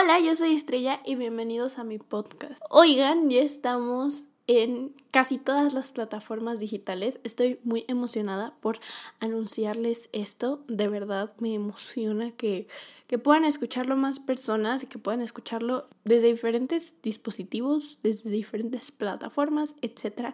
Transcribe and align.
Hola, 0.00 0.20
yo 0.20 0.32
soy 0.36 0.54
Estrella 0.54 1.00
y 1.04 1.16
bienvenidos 1.16 1.80
a 1.80 1.82
mi 1.82 1.98
podcast. 1.98 2.60
Oigan, 2.70 3.30
ya 3.30 3.40
estamos 3.40 4.26
en 4.46 4.94
casi 5.10 5.38
todas 5.38 5.72
las 5.74 5.90
plataformas 5.90 6.60
digitales. 6.60 7.18
Estoy 7.24 7.58
muy 7.64 7.84
emocionada 7.88 8.54
por 8.60 8.78
anunciarles 9.18 10.08
esto. 10.12 10.62
De 10.68 10.86
verdad 10.86 11.34
me 11.40 11.52
emociona 11.52 12.30
que, 12.30 12.68
que 13.08 13.18
puedan 13.18 13.44
escucharlo 13.44 13.96
más 13.96 14.20
personas 14.20 14.84
y 14.84 14.86
que 14.86 15.00
puedan 15.00 15.20
escucharlo 15.20 15.84
desde 16.04 16.28
diferentes 16.28 16.94
dispositivos, 17.02 17.98
desde 18.04 18.30
diferentes 18.30 18.92
plataformas, 18.92 19.74
etc. 19.82 20.32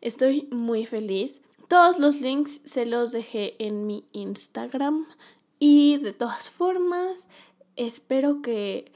Estoy 0.00 0.48
muy 0.50 0.84
feliz. 0.84 1.42
Todos 1.68 2.00
los 2.00 2.22
links 2.22 2.60
se 2.64 2.86
los 2.86 3.12
dejé 3.12 3.54
en 3.64 3.86
mi 3.86 4.04
Instagram 4.10 5.06
y 5.60 5.98
de 5.98 6.12
todas 6.12 6.50
formas 6.50 7.28
espero 7.76 8.42
que, 8.42 8.92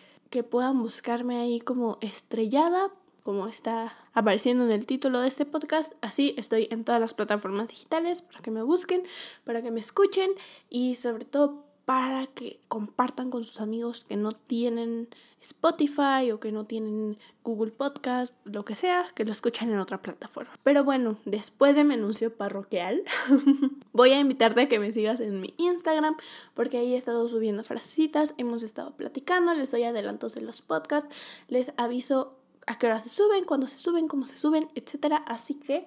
puedan 0.50 0.82
buscarme 0.82 1.36
ahí 1.36 1.60
como 1.60 1.96
estrellada, 2.00 2.90
como 3.22 3.46
está 3.46 3.92
apareciendo 4.14 4.64
en 4.64 4.72
el 4.72 4.84
título 4.84 5.20
de 5.20 5.28
este 5.28 5.46
podcast. 5.46 5.92
Así 6.00 6.34
estoy 6.36 6.66
en 6.72 6.82
todas 6.82 7.00
las 7.00 7.14
plataformas 7.14 7.68
digitales 7.68 8.22
para 8.22 8.40
que 8.40 8.50
me 8.50 8.64
busquen, 8.64 9.04
para 9.44 9.62
que 9.62 9.70
me 9.70 9.78
escuchen 9.78 10.30
y 10.70 10.94
sobre 10.94 11.24
todo 11.24 11.63
para 11.84 12.26
que 12.26 12.60
compartan 12.68 13.30
con 13.30 13.42
sus 13.42 13.60
amigos 13.60 14.04
que 14.08 14.16
no 14.16 14.32
tienen 14.32 15.08
Spotify 15.42 16.30
o 16.32 16.40
que 16.40 16.50
no 16.50 16.64
tienen 16.64 17.18
Google 17.42 17.72
Podcast, 17.72 18.34
lo 18.44 18.64
que 18.64 18.74
sea, 18.74 19.04
que 19.14 19.24
lo 19.24 19.32
escuchan 19.32 19.70
en 19.70 19.78
otra 19.78 20.00
plataforma. 20.00 20.50
Pero 20.62 20.84
bueno, 20.84 21.18
después 21.26 21.76
de 21.76 21.84
mi 21.84 21.94
anuncio 21.94 22.34
parroquial, 22.34 23.02
voy 23.92 24.10
a 24.12 24.18
invitarte 24.18 24.62
a 24.62 24.68
que 24.68 24.78
me 24.78 24.92
sigas 24.92 25.20
en 25.20 25.40
mi 25.40 25.52
Instagram 25.58 26.16
porque 26.54 26.78
ahí 26.78 26.94
he 26.94 26.96
estado 26.96 27.28
subiendo 27.28 27.62
frasecitas, 27.62 28.34
hemos 28.38 28.62
estado 28.62 28.96
platicando, 28.96 29.52
les 29.52 29.70
doy 29.70 29.84
adelantos 29.84 30.34
de 30.34 30.40
los 30.40 30.62
podcasts, 30.62 31.14
les 31.48 31.72
aviso 31.76 32.38
a 32.66 32.78
qué 32.78 32.86
hora 32.86 32.98
se 32.98 33.10
suben, 33.10 33.44
cuándo 33.44 33.66
se 33.66 33.76
suben, 33.76 34.08
cómo 34.08 34.24
se 34.24 34.36
suben, 34.36 34.68
etc. 34.74 35.16
Así 35.26 35.54
que 35.54 35.86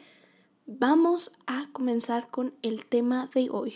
vamos 0.67 1.32
a 1.48 1.67
comenzar 1.72 2.30
con 2.30 2.54
el 2.61 2.86
tema 2.86 3.30
de 3.34 3.48
hoy. 3.50 3.73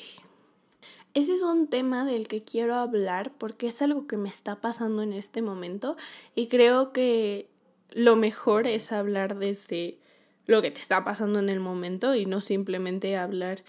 Ese 1.14 1.34
es 1.34 1.42
un 1.42 1.68
tema 1.68 2.06
del 2.06 2.30
que 2.30 2.44
quiero 2.44 2.76
hablar 2.76 3.34
porque 3.38 3.68
es 3.68 3.82
algo 3.82 4.08
que 4.08 4.16
me 4.16 4.30
está 4.30 4.62
pasando 4.62 5.02
en 5.02 5.12
este 5.12 5.42
momento 5.42 5.98
y 6.36 6.48
creo 6.48 6.94
que 6.94 7.50
lo 7.90 8.16
mejor 8.16 8.66
es 8.66 8.94
hablar 8.94 9.38
desde 9.38 10.00
lo 10.46 10.62
que 10.62 10.72
te 10.72 10.80
está 10.80 11.04
pasando 11.04 11.40
en 11.40 11.50
el 11.50 11.60
momento 11.60 12.16
y 12.16 12.26
no 12.26 12.40
simplemente 12.40 13.18
hablar 13.18 13.64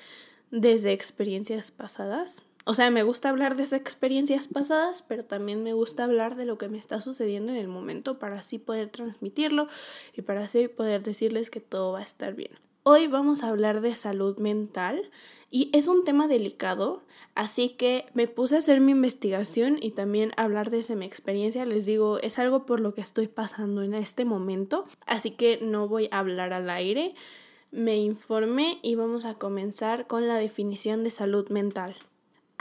desde 0.53 0.93
experiencias 0.93 1.73
pasadas. 1.73 2.43
O 2.65 2.75
sea, 2.75 2.93
me 2.93 3.03
gusta 3.03 3.31
hablar 3.31 3.57
desde 3.57 3.77
experiencias 3.77 4.47
pasadas, 4.47 5.03
pero 5.03 5.25
también 5.25 5.65
me 5.65 5.73
gusta 5.73 6.05
hablar 6.05 6.37
de 6.37 6.45
lo 6.45 6.59
que 6.59 6.69
me 6.69 6.79
está 6.79 7.01
sucediendo 7.01 7.51
en 7.51 7.59
el 7.59 7.67
momento 7.67 8.21
para 8.21 8.37
así 8.37 8.59
poder 8.61 8.89
transmitirlo 8.89 9.67
y 10.15 10.23
para 10.23 10.43
así 10.43 10.69
poder 10.69 11.03
decirles 11.03 11.51
que 11.51 11.61
todo 11.61 11.93
va 11.93 11.99
a 11.99 12.05
estar 12.05 12.35
bien. 12.35 12.53
Hoy 12.85 13.07
vamos 13.07 13.45
a 13.45 13.49
hablar 13.49 13.81
de 13.81 13.95
salud 13.95 14.39
mental 14.39 15.09
y 15.53 15.71
es 15.73 15.87
un 15.87 16.03
tema 16.03 16.27
delicado, 16.27 17.05
así 17.37 17.69
que 17.69 18.07
me 18.13 18.27
puse 18.27 18.57
a 18.57 18.59
hacer 18.59 18.81
mi 18.81 18.91
investigación 18.91 19.77
y 19.81 19.93
también 19.93 20.33
hablar 20.37 20.69
desde 20.69 20.97
mi 20.97 21.07
experiencia. 21.07 21.65
Les 21.65 21.87
digo, 21.87 22.19
es 22.19 22.41
algo 22.41 22.67
por 22.67 22.81
lo 22.81 22.93
que 22.93 23.01
estoy 23.01 23.29
pasando 23.29 23.85
en 23.85 23.95
este 23.95 24.25
momento, 24.25 24.83
así 25.07 25.31
que 25.31 25.61
no 25.63 25.87
voy 25.87 26.09
a 26.11 26.19
hablar 26.19 26.53
al 26.53 26.69
aire. 26.71 27.15
Me 27.71 27.99
informé 27.99 28.81
y 28.83 28.97
vamos 28.97 29.27
a 29.27 29.35
comenzar 29.35 30.09
con 30.09 30.27
la 30.27 30.35
definición 30.35 31.05
de 31.05 31.11
salud 31.11 31.49
mental. 31.51 31.95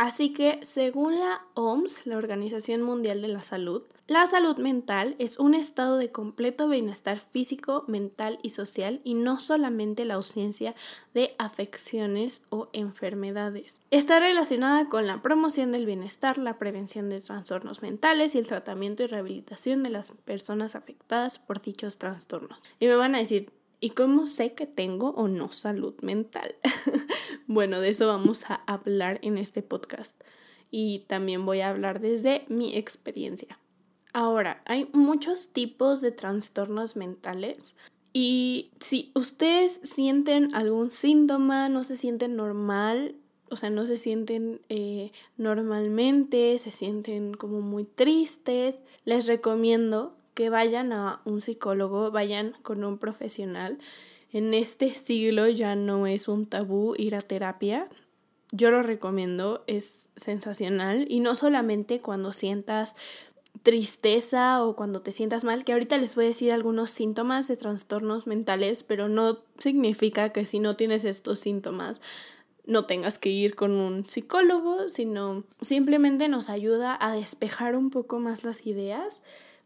Así 0.01 0.33
que, 0.33 0.57
según 0.63 1.19
la 1.19 1.45
OMS, 1.53 2.07
la 2.07 2.17
Organización 2.17 2.81
Mundial 2.81 3.21
de 3.21 3.27
la 3.27 3.41
Salud, 3.41 3.83
la 4.07 4.25
salud 4.25 4.57
mental 4.57 5.15
es 5.19 5.37
un 5.37 5.53
estado 5.53 5.97
de 5.97 6.09
completo 6.09 6.67
bienestar 6.67 7.19
físico, 7.19 7.85
mental 7.87 8.39
y 8.41 8.49
social 8.49 9.01
y 9.03 9.13
no 9.13 9.37
solamente 9.37 10.03
la 10.05 10.15
ausencia 10.15 10.73
de 11.13 11.35
afecciones 11.37 12.41
o 12.49 12.71
enfermedades. 12.73 13.79
Está 13.91 14.17
relacionada 14.17 14.89
con 14.89 15.05
la 15.05 15.21
promoción 15.21 15.71
del 15.71 15.85
bienestar, 15.85 16.39
la 16.39 16.57
prevención 16.57 17.07
de 17.09 17.21
trastornos 17.21 17.83
mentales 17.83 18.33
y 18.33 18.39
el 18.39 18.47
tratamiento 18.47 19.03
y 19.03 19.05
rehabilitación 19.05 19.83
de 19.83 19.91
las 19.91 20.09
personas 20.25 20.73
afectadas 20.73 21.37
por 21.37 21.61
dichos 21.61 21.99
trastornos. 21.99 22.57
Y 22.79 22.87
me 22.87 22.95
van 22.95 23.13
a 23.13 23.19
decir, 23.19 23.51
¿Y 23.83 23.89
cómo 23.89 24.27
sé 24.27 24.53
que 24.53 24.67
tengo 24.67 25.09
o 25.09 25.27
no 25.27 25.51
salud 25.51 25.95
mental? 26.03 26.55
bueno, 27.51 27.81
de 27.81 27.89
eso 27.89 28.07
vamos 28.07 28.49
a 28.49 28.55
hablar 28.65 29.19
en 29.23 29.37
este 29.37 29.61
podcast. 29.61 30.19
Y 30.71 30.99
también 31.07 31.45
voy 31.45 31.59
a 31.59 31.69
hablar 31.69 31.99
desde 31.99 32.45
mi 32.47 32.75
experiencia. 32.77 33.59
Ahora, 34.13 34.61
hay 34.65 34.89
muchos 34.93 35.49
tipos 35.49 36.01
de 36.01 36.11
trastornos 36.11 36.95
mentales. 36.95 37.75
Y 38.13 38.71
si 38.79 39.11
ustedes 39.15 39.81
sienten 39.83 40.53
algún 40.55 40.91
síntoma, 40.91 41.69
no 41.69 41.83
se 41.83 41.97
sienten 41.97 42.35
normal, 42.35 43.15
o 43.49 43.57
sea, 43.57 43.69
no 43.69 43.85
se 43.85 43.97
sienten 43.97 44.61
eh, 44.69 45.11
normalmente, 45.37 46.57
se 46.57 46.71
sienten 46.71 47.33
como 47.33 47.61
muy 47.61 47.83
tristes, 47.83 48.81
les 49.03 49.27
recomiendo 49.27 50.15
que 50.33 50.49
vayan 50.49 50.93
a 50.93 51.21
un 51.25 51.41
psicólogo, 51.41 52.11
vayan 52.11 52.53
con 52.61 52.83
un 52.85 52.97
profesional. 52.97 53.77
En 54.33 54.53
este 54.53 54.93
siglo 54.93 55.47
ya 55.49 55.75
no 55.75 56.07
es 56.07 56.27
un 56.27 56.45
tabú 56.45 56.95
ir 56.97 57.15
a 57.15 57.21
terapia. 57.21 57.89
Yo 58.51 58.71
lo 58.71 58.81
recomiendo, 58.81 59.63
es 59.67 60.07
sensacional. 60.15 61.05
Y 61.09 61.19
no 61.19 61.35
solamente 61.35 61.99
cuando 61.99 62.31
sientas 62.31 62.95
tristeza 63.63 64.63
o 64.63 64.75
cuando 64.75 65.01
te 65.01 65.11
sientas 65.11 65.43
mal, 65.43 65.65
que 65.65 65.73
ahorita 65.73 65.97
les 65.97 66.15
voy 66.15 66.25
a 66.25 66.27
decir 66.29 66.51
algunos 66.51 66.89
síntomas 66.89 67.47
de 67.47 67.57
trastornos 67.57 68.25
mentales, 68.25 68.83
pero 68.83 69.09
no 69.09 69.39
significa 69.57 70.29
que 70.29 70.45
si 70.45 70.59
no 70.59 70.75
tienes 70.75 71.03
estos 71.05 71.39
síntomas 71.39 72.01
no 72.65 72.85
tengas 72.85 73.17
que 73.17 73.29
ir 73.29 73.55
con 73.55 73.71
un 73.71 74.05
psicólogo, 74.05 74.87
sino 74.89 75.43
simplemente 75.61 76.27
nos 76.27 76.49
ayuda 76.49 76.97
a 76.99 77.13
despejar 77.13 77.75
un 77.75 77.89
poco 77.89 78.19
más 78.19 78.43
las 78.43 78.65
ideas 78.65 79.23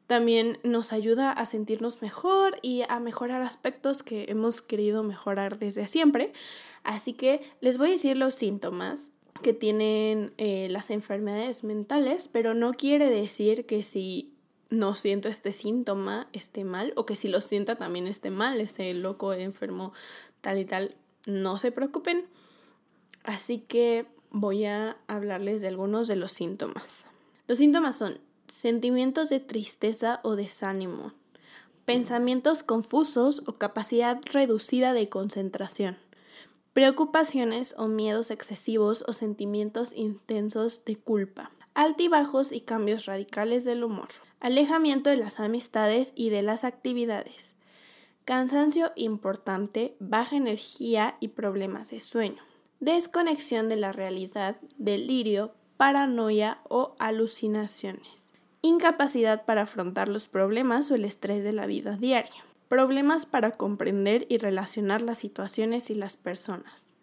también 0.08 0.60
nos 0.64 0.94
ayuda 0.94 1.32
a 1.32 1.46
sentirnos 1.46 2.02
mejor 2.02 2.58
y 2.62 2.84
a 2.88 3.00
mejorar 3.00 3.42
aspectos 3.42 4.04
que 4.04 4.26
hemos 4.30 4.62
querido 4.62 5.04
mejorar 5.04 5.58
desde 5.58 5.88
siempre. 5.88 6.32
Así 6.84 7.14
que 7.14 7.42
les 7.62 7.78
voy 7.78 7.90
a 7.90 7.92
decir 7.94 8.16
los 8.16 8.36
síntomas 8.36 9.12
que 9.42 9.54
tienen 9.54 10.34
eh, 10.38 10.68
las 10.70 10.92
enfermedades 10.92 11.64
mentales, 11.64 12.30
pero 12.32 12.54
no 12.54 12.72
quiere 12.72 13.10
decir 13.10 13.66
que 13.66 13.84
si 13.84 14.34
no 14.70 14.96
siento 14.96 15.28
este 15.28 15.54
síntoma 15.54 16.28
esté 16.34 16.64
mal 16.64 16.94
o 16.96 17.06
que 17.06 17.16
si 17.16 17.28
lo 17.28 17.42
sienta 17.42 17.76
también 17.76 18.08
esté 18.08 18.30
mal, 18.30 18.62
esté 18.62 18.94
loco, 18.94 19.34
enfermo, 19.34 19.94
tal 20.42 20.60
y 20.60 20.66
tal. 20.66 20.96
No 21.26 21.58
se 21.58 21.72
preocupen. 21.72 22.26
Así 23.24 23.58
que 23.58 24.06
voy 24.30 24.66
a 24.66 24.98
hablarles 25.08 25.62
de 25.62 25.68
algunos 25.68 26.08
de 26.08 26.16
los 26.16 26.32
síntomas. 26.32 27.08
Los 27.48 27.58
síntomas 27.58 27.98
son 27.98 28.20
sentimientos 28.48 29.30
de 29.30 29.40
tristeza 29.40 30.20
o 30.24 30.36
desánimo, 30.36 31.14
pensamientos 31.86 32.64
confusos 32.64 33.44
o 33.46 33.54
capacidad 33.54 34.20
reducida 34.32 34.94
de 34.94 35.08
concentración, 35.08 35.98
preocupaciones 36.74 37.76
o 37.78 37.88
miedos 37.88 38.32
excesivos 38.32 39.04
o 39.08 39.14
sentimientos 39.14 39.94
intensos 39.96 40.84
de 40.86 40.96
culpa, 40.98 41.52
altibajos 41.74 42.52
y 42.52 42.62
cambios 42.62 43.06
radicales 43.06 43.64
del 43.64 43.84
humor, 43.84 44.10
alejamiento 44.40 45.10
de 45.10 45.18
las 45.18 45.40
amistades 45.40 46.12
y 46.16 46.30
de 46.30 46.42
las 46.42 46.64
actividades, 46.64 47.54
cansancio 48.26 48.92
importante, 48.96 49.96
baja 50.00 50.36
energía 50.36 51.18
y 51.20 51.30
problemas 51.30 51.92
de 51.92 52.00
sueño, 52.00 52.42
desconexión 52.80 53.70
de 53.70 53.76
la 53.76 53.92
realidad, 53.92 54.58
delirio, 54.78 55.54
paranoia 55.78 56.60
o 56.68 56.96
alucinaciones 57.00 58.25
incapacidad 58.66 59.46
para 59.46 59.62
afrontar 59.62 60.10
los 60.10 60.28
problemas 60.28 60.90
o 60.90 60.96
el 60.96 61.06
estrés 61.06 61.44
de 61.44 61.54
la 61.54 61.66
vida 61.68 61.98
diaria, 61.98 62.44
problemas 62.68 63.26
para 63.26 63.52
comprender 63.52 64.26
y 64.28 64.38
relacionar 64.38 65.02
las 65.02 65.20
situaciones 65.20 65.90
y 65.90 65.96
las 65.96 66.18
personas, 66.18 66.96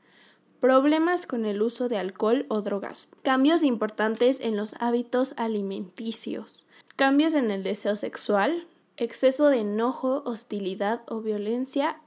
problemas 0.61 1.27
con 1.27 1.47
el 1.47 1.63
uso 1.63 1.89
de 1.89 1.99
alcohol 1.99 2.47
o 2.49 2.61
drogas, 2.63 3.09
cambios 3.23 3.63
importantes 3.63 4.41
en 4.41 4.57
los 4.57 4.75
hábitos 4.81 5.35
alimenticios, 5.37 6.67
cambios 6.97 7.35
en 7.35 7.51
el 7.51 7.63
deseo 7.63 7.97
sexual, 7.97 8.67
exceso 8.97 9.49
de 9.49 9.61
enojo, 9.61 10.23
hostilidad 10.27 11.03
o 11.09 11.21
violencia 11.21 12.02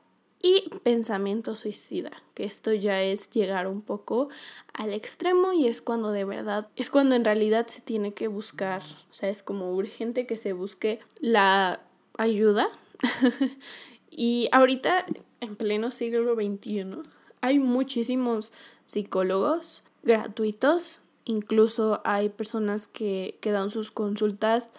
y 0.46 0.70
pensamiento 0.84 1.56
suicida, 1.56 2.12
que 2.36 2.44
esto 2.44 2.72
ya 2.72 3.02
es 3.02 3.32
llegar 3.32 3.66
un 3.66 3.82
poco 3.82 4.30
al 4.74 4.94
extremo 4.94 5.54
y 5.54 5.68
es 5.68 5.82
cuando 5.82 6.12
de 6.12 6.24
verdad, 6.24 6.68
es 6.76 6.92
cuando 6.92 7.16
en 7.16 7.26
realidad 7.26 7.66
se 7.66 7.82
tiene 7.82 8.14
que 8.14 8.28
buscar, 8.28 8.84
o 9.10 9.14
sea, 9.14 9.30
es 9.30 9.42
como 9.42 9.72
urgente 9.72 10.28
que 10.28 10.36
se 10.36 10.54
busque 10.54 11.00
la 11.20 11.80
ayuda. 12.20 12.70
y 14.12 14.48
ahorita, 14.52 15.08
en 15.40 15.56
pleno 15.56 15.90
siglo 15.90 16.36
XXI, 16.36 17.02
hay 17.42 17.58
muchísimos 17.58 18.54
psicólogos 18.86 19.82
gratuitos, 20.04 21.02
incluso 21.24 22.02
hay 22.06 22.30
personas 22.30 22.86
que, 22.86 23.40
que 23.42 23.50
dan 23.50 23.72
sus 23.72 23.90
consultas 23.90 24.70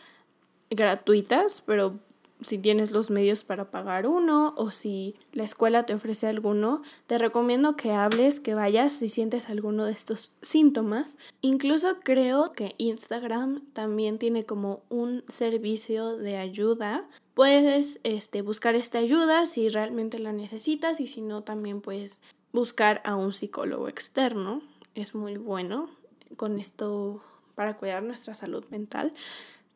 gratuitas, 0.71 1.61
pero 1.67 1.99
si 2.41 2.59
tienes 2.59 2.91
los 2.91 3.11
medios 3.11 3.45
para 3.45 3.71
pagar 3.71 4.07
uno 4.07 4.55
o 4.57 4.71
si 4.71 5.17
la 5.33 5.45
escuela 5.45 5.87
te 5.87 5.95
ofrece 5.95 6.27
alguno, 6.27 6.83
te 7.07 7.19
recomiendo 7.19 7.77
que 7.77 7.93
hables, 7.93 8.41
que 8.41 8.55
vayas 8.55 8.93
si 8.93 9.09
sientes 9.09 9.49
alguno 9.49 9.85
de 9.85 9.93
estos 9.93 10.33
síntomas. 10.43 11.17
Incluso 11.41 11.99
creo 12.03 12.53
que 12.53 12.75
Instagram 12.79 13.63
también 13.73 14.19
tiene 14.19 14.45
como 14.45 14.83
un 14.89 15.25
servicio 15.29 16.17
de 16.17 16.37
ayuda. 16.37 17.09
Puedes 17.35 18.01
este, 18.03 18.43
buscar 18.43 18.75
esta 18.75 18.99
ayuda 18.99 19.47
si 19.47 19.69
realmente 19.69 20.19
la 20.19 20.33
necesitas 20.33 21.01
y 21.01 21.07
si 21.07 21.21
no 21.21 21.43
también 21.43 21.81
puedes 21.81 22.21
buscar 22.53 23.03
a 23.05 23.17
un 23.17 23.33
psicólogo 23.33 23.89
externo. 23.89 24.63
Es 24.95 25.15
muy 25.15 25.37
bueno 25.37 25.89
con 26.37 26.59
esto 26.59 27.23
para 27.55 27.77
cuidar 27.77 28.03
nuestra 28.03 28.35
salud 28.35 28.65
mental. 28.71 29.13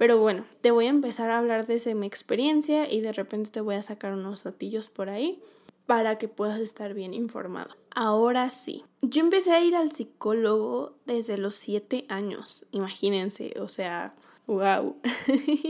Pero 0.00 0.18
bueno, 0.18 0.46
te 0.62 0.70
voy 0.70 0.86
a 0.86 0.88
empezar 0.88 1.28
a 1.28 1.38
hablar 1.38 1.66
desde 1.66 1.94
mi 1.94 2.06
experiencia 2.06 2.90
y 2.90 3.02
de 3.02 3.12
repente 3.12 3.50
te 3.50 3.60
voy 3.60 3.74
a 3.74 3.82
sacar 3.82 4.14
unos 4.14 4.44
datillos 4.44 4.88
por 4.88 5.10
ahí 5.10 5.42
para 5.84 6.16
que 6.16 6.26
puedas 6.26 6.58
estar 6.58 6.94
bien 6.94 7.12
informado. 7.12 7.76
Ahora 7.94 8.48
sí, 8.48 8.82
yo 9.02 9.20
empecé 9.20 9.52
a 9.52 9.62
ir 9.62 9.76
al 9.76 9.92
psicólogo 9.92 10.96
desde 11.04 11.36
los 11.36 11.54
7 11.56 12.06
años, 12.08 12.64
imagínense, 12.70 13.52
o 13.60 13.68
sea, 13.68 14.14
wow. 14.46 14.96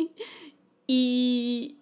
y 0.87 1.80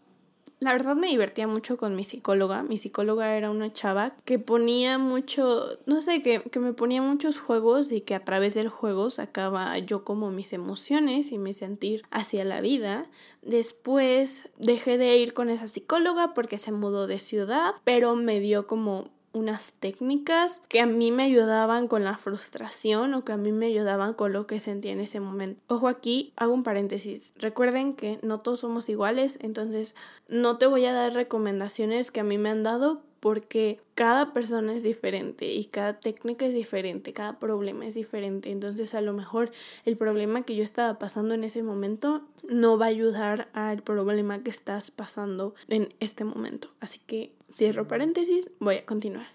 la 0.60 0.72
verdad 0.72 0.96
me 0.96 1.06
divertía 1.06 1.46
mucho 1.46 1.76
con 1.76 1.94
mi 1.94 2.02
psicóloga. 2.02 2.62
Mi 2.62 2.78
psicóloga 2.78 3.36
era 3.36 3.50
una 3.50 3.72
chava 3.72 4.16
que 4.24 4.38
ponía 4.38 4.98
mucho, 4.98 5.78
no 5.86 6.00
sé, 6.00 6.20
que, 6.20 6.42
que, 6.42 6.58
me 6.58 6.72
ponía 6.72 7.00
muchos 7.00 7.38
juegos 7.38 7.92
y 7.92 8.00
que 8.00 8.14
a 8.14 8.24
través 8.24 8.54
del 8.54 8.68
juego 8.68 9.10
sacaba 9.10 9.78
yo 9.78 10.04
como 10.04 10.30
mis 10.30 10.52
emociones 10.52 11.30
y 11.30 11.38
mi 11.38 11.54
sentir 11.54 12.02
hacia 12.10 12.44
la 12.44 12.60
vida. 12.60 13.06
Después 13.42 14.48
dejé 14.58 14.98
de 14.98 15.16
ir 15.18 15.32
con 15.32 15.48
esa 15.48 15.68
psicóloga 15.68 16.34
porque 16.34 16.58
se 16.58 16.72
mudó 16.72 17.06
de 17.06 17.18
ciudad, 17.18 17.74
pero 17.84 18.16
me 18.16 18.40
dio 18.40 18.66
como 18.66 19.10
unas 19.32 19.72
técnicas 19.72 20.62
que 20.68 20.80
a 20.80 20.86
mí 20.86 21.10
me 21.10 21.24
ayudaban 21.24 21.88
con 21.88 22.04
la 22.04 22.16
frustración 22.16 23.14
o 23.14 23.24
que 23.24 23.32
a 23.32 23.36
mí 23.36 23.52
me 23.52 23.66
ayudaban 23.66 24.14
con 24.14 24.32
lo 24.32 24.46
que 24.46 24.60
sentía 24.60 24.92
en 24.92 25.00
ese 25.00 25.20
momento. 25.20 25.60
Ojo 25.68 25.88
aquí, 25.88 26.32
hago 26.36 26.54
un 26.54 26.62
paréntesis. 26.62 27.32
Recuerden 27.36 27.94
que 27.94 28.18
no 28.22 28.38
todos 28.38 28.60
somos 28.60 28.88
iguales, 28.88 29.38
entonces 29.42 29.94
no 30.28 30.58
te 30.58 30.66
voy 30.66 30.84
a 30.86 30.92
dar 30.92 31.12
recomendaciones 31.12 32.10
que 32.10 32.20
a 32.20 32.24
mí 32.24 32.38
me 32.38 32.50
han 32.50 32.62
dado 32.62 33.02
porque 33.20 33.80
cada 33.94 34.32
persona 34.32 34.72
es 34.72 34.84
diferente 34.84 35.52
y 35.52 35.64
cada 35.64 35.98
técnica 35.98 36.46
es 36.46 36.54
diferente, 36.54 37.12
cada 37.12 37.38
problema 37.38 37.86
es 37.86 37.94
diferente. 37.94 38.50
Entonces 38.50 38.94
a 38.94 39.00
lo 39.00 39.12
mejor 39.12 39.50
el 39.84 39.96
problema 39.96 40.42
que 40.42 40.54
yo 40.54 40.62
estaba 40.62 40.98
pasando 40.98 41.34
en 41.34 41.44
ese 41.44 41.62
momento 41.62 42.22
no 42.48 42.78
va 42.78 42.86
a 42.86 42.90
ayudar 42.90 43.48
al 43.54 43.82
problema 43.82 44.42
que 44.42 44.50
estás 44.50 44.90
pasando 44.90 45.54
en 45.68 45.88
este 46.00 46.24
momento. 46.24 46.68
Así 46.80 47.00
que 47.06 47.32
cierro 47.52 47.88
paréntesis, 47.88 48.50
voy 48.60 48.76
a 48.76 48.86
continuar. 48.86 49.26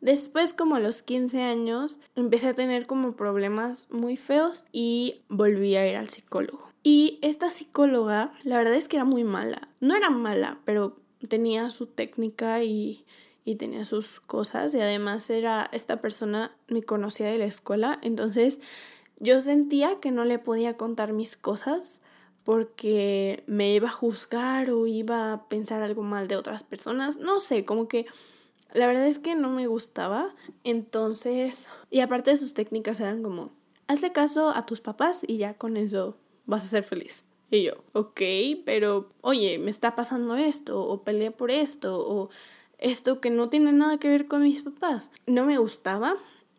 Después, 0.00 0.52
como 0.52 0.76
a 0.76 0.80
los 0.80 1.02
15 1.02 1.42
años, 1.42 2.00
empecé 2.14 2.48
a 2.48 2.54
tener 2.54 2.86
como 2.86 3.16
problemas 3.16 3.88
muy 3.90 4.16
feos 4.16 4.64
y 4.72 5.22
volví 5.28 5.76
a 5.76 5.88
ir 5.88 5.96
al 5.96 6.08
psicólogo. 6.08 6.70
Y 6.82 7.18
esta 7.22 7.50
psicóloga, 7.50 8.32
la 8.44 8.58
verdad 8.58 8.74
es 8.74 8.88
que 8.88 8.96
era 8.96 9.04
muy 9.04 9.24
mala. 9.24 9.68
No 9.80 9.96
era 9.96 10.10
mala, 10.10 10.60
pero 10.64 11.00
tenía 11.28 11.70
su 11.70 11.86
técnica 11.86 12.62
y, 12.62 13.04
y 13.44 13.56
tenía 13.56 13.84
sus 13.84 14.20
cosas. 14.20 14.74
Y 14.74 14.80
además 14.80 15.28
era 15.30 15.68
esta 15.72 16.00
persona, 16.00 16.54
me 16.68 16.82
conocía 16.82 17.26
de 17.26 17.38
la 17.38 17.46
escuela. 17.46 17.98
Entonces 18.02 18.60
yo 19.18 19.40
sentía 19.40 19.98
que 19.98 20.12
no 20.12 20.24
le 20.24 20.38
podía 20.38 20.76
contar 20.76 21.12
mis 21.12 21.36
cosas 21.36 22.02
porque 22.46 23.42
me 23.48 23.74
iba 23.74 23.88
a 23.88 23.92
juzgar 23.92 24.70
o 24.70 24.86
iba 24.86 25.32
a 25.32 25.48
pensar 25.48 25.82
algo 25.82 26.04
mal 26.04 26.28
de 26.28 26.36
otras 26.36 26.62
personas. 26.62 27.18
No 27.18 27.40
sé, 27.40 27.64
como 27.64 27.88
que 27.88 28.06
la 28.72 28.86
verdad 28.86 29.04
es 29.08 29.18
que 29.18 29.34
no 29.34 29.50
me 29.50 29.66
gustaba. 29.66 30.32
Entonces, 30.62 31.66
y 31.90 32.02
aparte 32.02 32.30
de 32.30 32.36
sus 32.36 32.54
técnicas 32.54 33.00
eran 33.00 33.24
como, 33.24 33.50
hazle 33.88 34.12
caso 34.12 34.50
a 34.50 34.64
tus 34.64 34.80
papás 34.80 35.24
y 35.26 35.38
ya 35.38 35.54
con 35.54 35.76
eso 35.76 36.18
vas 36.44 36.62
a 36.62 36.68
ser 36.68 36.84
feliz. 36.84 37.24
Y 37.50 37.64
yo, 37.64 37.72
ok, 37.94 38.20
pero 38.64 39.10
oye, 39.22 39.58
me 39.58 39.72
está 39.72 39.96
pasando 39.96 40.36
esto, 40.36 40.80
o 40.80 41.02
peleé 41.02 41.32
por 41.32 41.50
esto, 41.50 41.98
o 41.98 42.30
esto 42.78 43.20
que 43.20 43.30
no 43.30 43.48
tiene 43.48 43.72
nada 43.72 43.98
que 43.98 44.08
ver 44.08 44.28
con 44.28 44.44
mis 44.44 44.62
papás. 44.62 45.10
No 45.26 45.46
me 45.46 45.58
gustaba, 45.58 46.14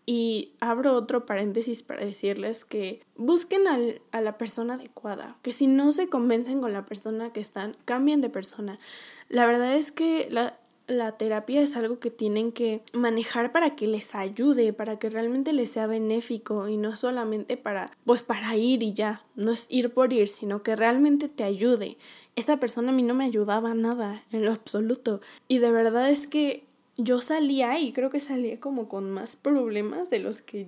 y 0.09 0.53
abro 0.61 0.93
otro 0.93 1.25
paréntesis 1.25 1.83
para 1.83 2.03
decirles 2.03 2.63
que 2.63 3.01
busquen 3.17 3.67
al, 3.67 4.01
a 4.13 4.21
la 4.21 4.37
persona 4.37 4.75
adecuada, 4.75 5.35
que 5.41 5.51
si 5.51 5.67
no 5.67 5.91
se 5.91 6.07
convencen 6.07 6.61
con 6.61 6.71
la 6.71 6.85
persona 6.85 7.33
que 7.33 7.41
están, 7.41 7.75
cambien 7.83 8.21
de 8.21 8.29
persona. 8.29 8.79
La 9.27 9.45
verdad 9.45 9.75
es 9.75 9.91
que 9.91 10.29
la, 10.31 10.57
la 10.87 11.17
terapia 11.17 11.61
es 11.61 11.75
algo 11.75 11.99
que 11.99 12.09
tienen 12.09 12.53
que 12.53 12.81
manejar 12.93 13.51
para 13.51 13.75
que 13.75 13.85
les 13.85 14.15
ayude, 14.15 14.71
para 14.71 14.97
que 14.97 15.09
realmente 15.09 15.51
les 15.51 15.71
sea 15.71 15.87
benéfico 15.87 16.69
y 16.69 16.77
no 16.77 16.95
solamente 16.95 17.57
para, 17.57 17.91
pues 18.05 18.21
para 18.21 18.55
ir 18.55 18.83
y 18.83 18.93
ya, 18.93 19.21
no 19.35 19.51
es 19.51 19.67
ir 19.69 19.93
por 19.93 20.13
ir, 20.13 20.29
sino 20.29 20.63
que 20.63 20.77
realmente 20.77 21.27
te 21.27 21.43
ayude. 21.43 21.97
Esta 22.37 22.59
persona 22.59 22.91
a 22.91 22.93
mí 22.93 23.03
no 23.03 23.13
me 23.13 23.25
ayudaba 23.25 23.73
nada, 23.73 24.23
en 24.31 24.45
lo 24.45 24.53
absoluto. 24.53 25.19
Y 25.49 25.57
de 25.57 25.71
verdad 25.71 26.09
es 26.09 26.27
que 26.27 26.66
yo 26.97 27.21
salía 27.21 27.79
y 27.79 27.93
creo 27.93 28.09
que 28.09 28.19
salía 28.19 28.59
como 28.59 28.87
con 28.87 29.09
más 29.11 29.35
problemas 29.35 30.09
de 30.09 30.19
los 30.19 30.41
que 30.41 30.67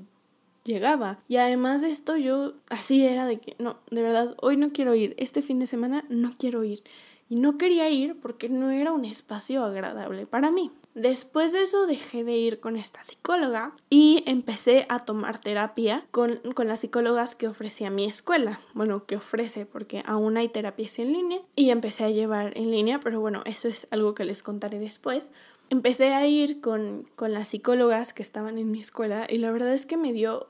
llegaba. 0.64 1.20
Y 1.28 1.38
además 1.38 1.81
de 1.81 1.90
esto 1.90 2.16
yo 2.18 2.54
así 2.70 3.06
era 3.06 3.26
de 3.26 3.40
que, 3.40 3.56
no, 3.60 3.78
de 3.90 4.04
verdad, 4.04 4.36
hoy 4.42 4.56
no 4.56 4.70
quiero 4.70 4.96
ir, 4.96 5.16
este 5.18 5.42
fin 5.42 5.60
de 5.60 5.68
semana 5.68 6.06
no 6.10 6.31
quiero 6.38 6.64
ir. 6.64 6.84
Y 7.31 7.36
no 7.36 7.60
quería 7.60 7.90
ir 7.90 8.20
porque 8.20 8.50
no 8.50 8.72
era 8.72 8.92
un 8.92 9.06
espacio 9.06 9.64
agradable 9.64 10.26
para 10.26 10.50
mí. 10.50 10.72
Después 10.96 11.52
de 11.52 11.62
eso 11.62 11.86
dejé 11.86 12.24
de 12.24 12.36
ir 12.36 12.60
con 12.60 12.76
esta 12.76 13.04
psicóloga 13.04 13.74
y 13.92 14.24
empecé 14.26 14.88
a 14.90 15.00
tomar 15.00 15.40
terapia 15.40 16.08
con, 16.10 16.38
con, 16.56 16.68
las 16.68 16.80
psicólogas 16.80 17.36
que 17.36 17.48
ofrecía 17.48 17.92
mi 17.92 18.06
escuela. 18.06 18.60
Bueno, 18.74 19.06
que 19.06 19.16
ofrece 19.16 19.68
porque 19.68 20.02
aún 20.08 20.38
hay 20.38 20.50
terapias 20.50 20.98
en 20.98 21.14
línea 21.14 21.40
y 21.56 21.70
empecé 21.70 22.06
a 22.06 22.10
llevar 22.10 22.58
en 22.58 22.72
línea, 22.72 23.00
pero 23.00 23.22
bueno, 23.22 23.44
eso 23.46 23.68
es 23.68 23.88
algo 23.92 24.16
que 24.16 24.26
les 24.26 24.42
contaré 24.42 24.80
después 24.80 25.31
empecé 25.69 26.13
a 26.13 26.25
ir 26.27 26.62
con, 26.62 27.06
con 27.16 27.33
las 27.33 27.50
psicólogas 27.50 28.13
que 28.13 28.24
estaban 28.24 28.57
en 28.57 28.71
mi 28.71 28.80
escuela 28.80 29.25
y 29.30 29.38
la 29.38 29.51
verdad 29.51 29.74
es 29.74 29.86
que 29.86 29.98
me 29.98 30.13
dio 30.13 30.48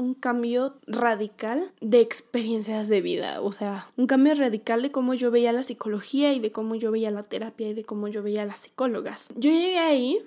un 0.00 0.14
cambio 0.14 0.74
radical 0.86 1.72
de 1.80 2.00
experiencias 2.00 2.88
de 2.88 3.02
vida, 3.02 3.42
o 3.42 3.52
sea, 3.52 3.86
un 3.96 4.06
cambio 4.06 4.34
radical 4.34 4.82
de 4.82 4.90
cómo 4.90 5.12
yo 5.14 5.30
veía 5.30 5.52
la 5.52 5.62
psicología 5.62 6.32
y 6.32 6.40
de 6.40 6.50
cómo 6.50 6.74
yo 6.74 6.90
veía 6.90 7.10
la 7.10 7.22
terapia 7.22 7.68
y 7.68 7.74
de 7.74 7.84
cómo 7.84 8.08
yo 8.08 8.22
veía 8.22 8.46
las 8.46 8.60
psicólogas. 8.60 9.28
Yo 9.36 9.50
llegué 9.50 9.78
ahí 9.78 10.18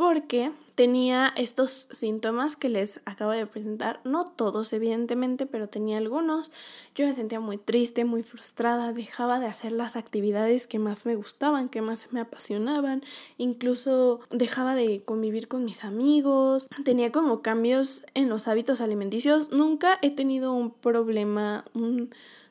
porque 0.00 0.50
tenía 0.76 1.30
estos 1.36 1.86
síntomas 1.90 2.56
que 2.56 2.70
les 2.70 3.02
acabo 3.04 3.32
de 3.32 3.46
presentar, 3.46 4.00
no 4.02 4.24
todos 4.24 4.72
evidentemente, 4.72 5.44
pero 5.44 5.68
tenía 5.68 5.98
algunos. 5.98 6.52
Yo 6.94 7.04
me 7.04 7.12
sentía 7.12 7.38
muy 7.38 7.58
triste, 7.58 8.06
muy 8.06 8.22
frustrada, 8.22 8.94
dejaba 8.94 9.40
de 9.40 9.46
hacer 9.46 9.72
las 9.72 9.96
actividades 9.96 10.66
que 10.66 10.78
más 10.78 11.04
me 11.04 11.16
gustaban, 11.16 11.68
que 11.68 11.82
más 11.82 12.06
me 12.12 12.20
apasionaban, 12.20 13.02
incluso 13.36 14.20
dejaba 14.30 14.74
de 14.74 15.02
convivir 15.04 15.48
con 15.48 15.66
mis 15.66 15.84
amigos, 15.84 16.70
tenía 16.82 17.12
como 17.12 17.42
cambios 17.42 18.06
en 18.14 18.30
los 18.30 18.48
hábitos 18.48 18.80
alimenticios. 18.80 19.52
Nunca 19.52 19.98
he 20.00 20.10
tenido 20.10 20.54
un 20.54 20.70
problema, 20.70 21.62
un 21.74 22.08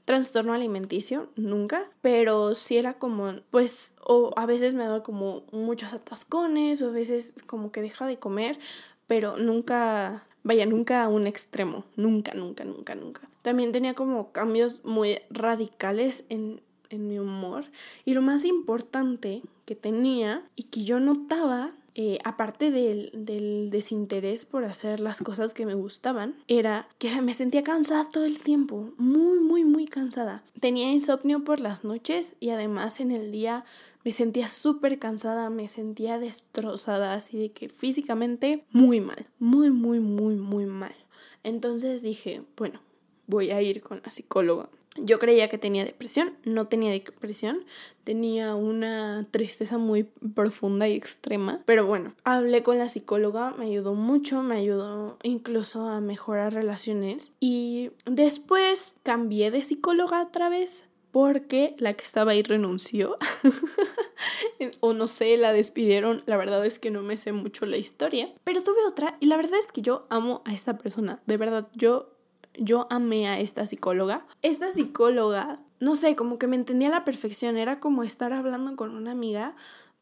trastorno 0.10 0.54
alimenticio, 0.54 1.30
nunca, 1.36 1.88
pero 2.02 2.56
sí 2.56 2.78
era 2.78 2.96
como, 2.96 3.32
pues, 3.52 3.92
o 4.04 4.32
a 4.38 4.48
veces 4.48 4.74
me 4.74 4.84
daba 4.84 5.04
como 5.04 5.44
muchos 5.52 5.94
atascones, 5.94 6.82
o 6.82 6.90
a 6.90 6.92
veces 6.92 7.36
como 7.46 7.72
que 7.72 7.84
deja 7.84 8.08
de 8.08 8.18
comer, 8.18 8.58
pero 9.06 9.38
nunca, 9.38 10.24
vaya, 10.42 10.66
nunca 10.66 11.04
a 11.04 11.10
un 11.10 11.28
extremo, 11.28 11.86
nunca, 11.96 12.34
nunca, 12.34 12.64
nunca, 12.64 12.96
nunca. 12.96 13.30
También 13.44 13.72
tenía 13.72 13.94
como 13.94 14.32
cambios 14.32 14.84
muy 14.84 15.20
radicales 15.30 16.24
en, 16.30 16.64
en 16.90 17.08
mi 17.08 17.20
humor 17.20 17.66
y 18.04 18.16
lo 18.16 18.24
más 18.24 18.46
importante 18.46 19.44
que 19.66 19.76
tenía 19.76 20.44
y 20.56 20.64
que 20.64 20.86
yo 20.86 21.00
notaba 21.00 21.76
eh, 22.02 22.18
aparte 22.24 22.72
del, 22.72 23.12
del, 23.14 23.70
desinterés 23.72 24.46
por 24.46 24.64
hacer 24.64 25.02
las 25.02 25.20
cosas 25.20 25.54
que 25.54 25.66
me 25.66 25.74
gustaban, 25.74 26.42
era 26.48 26.88
que 26.98 27.10
me 27.22 27.34
sentía 27.34 27.62
cansada 27.62 28.08
todo 28.08 28.24
el 28.24 28.40
tiempo, 28.40 28.94
muy, 28.96 29.42
muy, 29.42 29.66
muy 29.66 29.86
cansada. 29.86 30.42
Tenía 30.62 30.94
insomnio 30.94 31.44
por 31.44 31.60
las 31.60 31.84
noches 31.84 32.36
y 32.40 32.52
además 32.52 33.02
en 33.02 33.12
el 33.12 33.34
día 33.34 33.66
me 34.06 34.14
sentía 34.14 34.48
súper 34.48 34.98
cansada, 34.98 35.50
me 35.50 35.68
sentía 35.68 36.20
destrozada, 36.20 37.16
así 37.16 37.38
de 37.38 37.52
que 37.52 37.68
físicamente 37.68 38.64
muy 38.72 39.02
mal, 39.02 39.28
muy, 39.38 39.70
muy, 39.70 40.00
muy, 40.00 40.36
muy 40.36 40.68
mal. 40.68 40.96
Entonces 41.44 42.02
dije, 42.02 42.44
bueno, 42.56 42.80
voy 43.28 43.52
a 43.52 43.62
ir 43.62 43.82
con 43.82 44.02
la 44.06 44.10
psicóloga 44.10 44.70
yo 45.04 45.20
creía 45.20 45.48
que 45.48 45.58
tenía 45.58 45.86
depresión, 45.86 46.34
no 46.44 46.68
tenía 46.68 46.92
depresión, 46.92 47.66
tenía 48.04 48.56
una 48.56 49.26
tristeza 49.32 49.78
muy 49.78 50.04
profunda 50.04 50.88
y 50.88 50.94
extrema, 50.94 51.62
pero 51.66 51.86
bueno, 51.86 52.14
hablé 52.24 52.64
con 52.64 52.78
la 52.78 52.88
psicóloga, 52.90 53.52
me 53.58 53.66
ayudó 53.66 53.94
mucho, 53.94 54.44
me 54.44 54.58
ayudó 54.58 55.18
incluso 55.24 55.86
a 55.86 56.02
mejorar 56.02 56.54
relaciones 56.54 57.32
y 57.40 57.92
después 58.06 58.96
cambié 59.04 59.52
de 59.52 59.62
psicóloga 59.62 60.22
otra 60.22 60.50
vez 60.50 60.86
porque 61.12 61.76
la 61.80 61.94
que 61.94 62.04
estaba 62.04 62.32
ahí 62.32 62.44
renunció. 62.44 63.18
o 64.80 64.94
no 64.94 65.08
sé, 65.08 65.38
la 65.38 65.54
despidieron. 65.54 66.22
La 66.26 66.38
verdad 66.38 66.66
es 66.66 66.80
que 66.80 66.92
no 66.92 67.02
me 67.02 67.18
sé 67.18 67.32
mucho 67.32 67.66
la 67.66 67.78
historia. 67.78 68.32
Pero 68.44 68.64
tuve 68.64 68.86
otra 68.88 69.18
y 69.20 69.28
la 69.28 69.38
verdad 69.38 69.58
es 69.60 69.68
que 69.72 69.82
yo 69.82 70.06
amo 70.10 70.44
a 70.46 70.54
esta 70.54 70.78
persona. 70.78 71.22
De 71.26 71.38
verdad, 71.38 71.70
yo, 71.74 72.12
yo 72.58 72.88
amé 72.90 73.28
a 73.28 73.40
esta 73.40 73.66
psicóloga. 73.66 74.26
Esta 74.42 74.72
psicóloga, 74.72 75.62
no 75.80 75.96
sé, 75.96 76.16
como 76.16 76.40
que 76.40 76.48
me 76.48 76.56
entendía 76.56 76.90
a 76.90 76.92
la 76.92 77.06
perfección. 77.06 77.58
Era 77.58 77.80
como 77.80 78.04
estar 78.04 78.34
hablando 78.34 78.76
con 78.76 78.96
una 78.96 79.12
amiga 79.12 79.56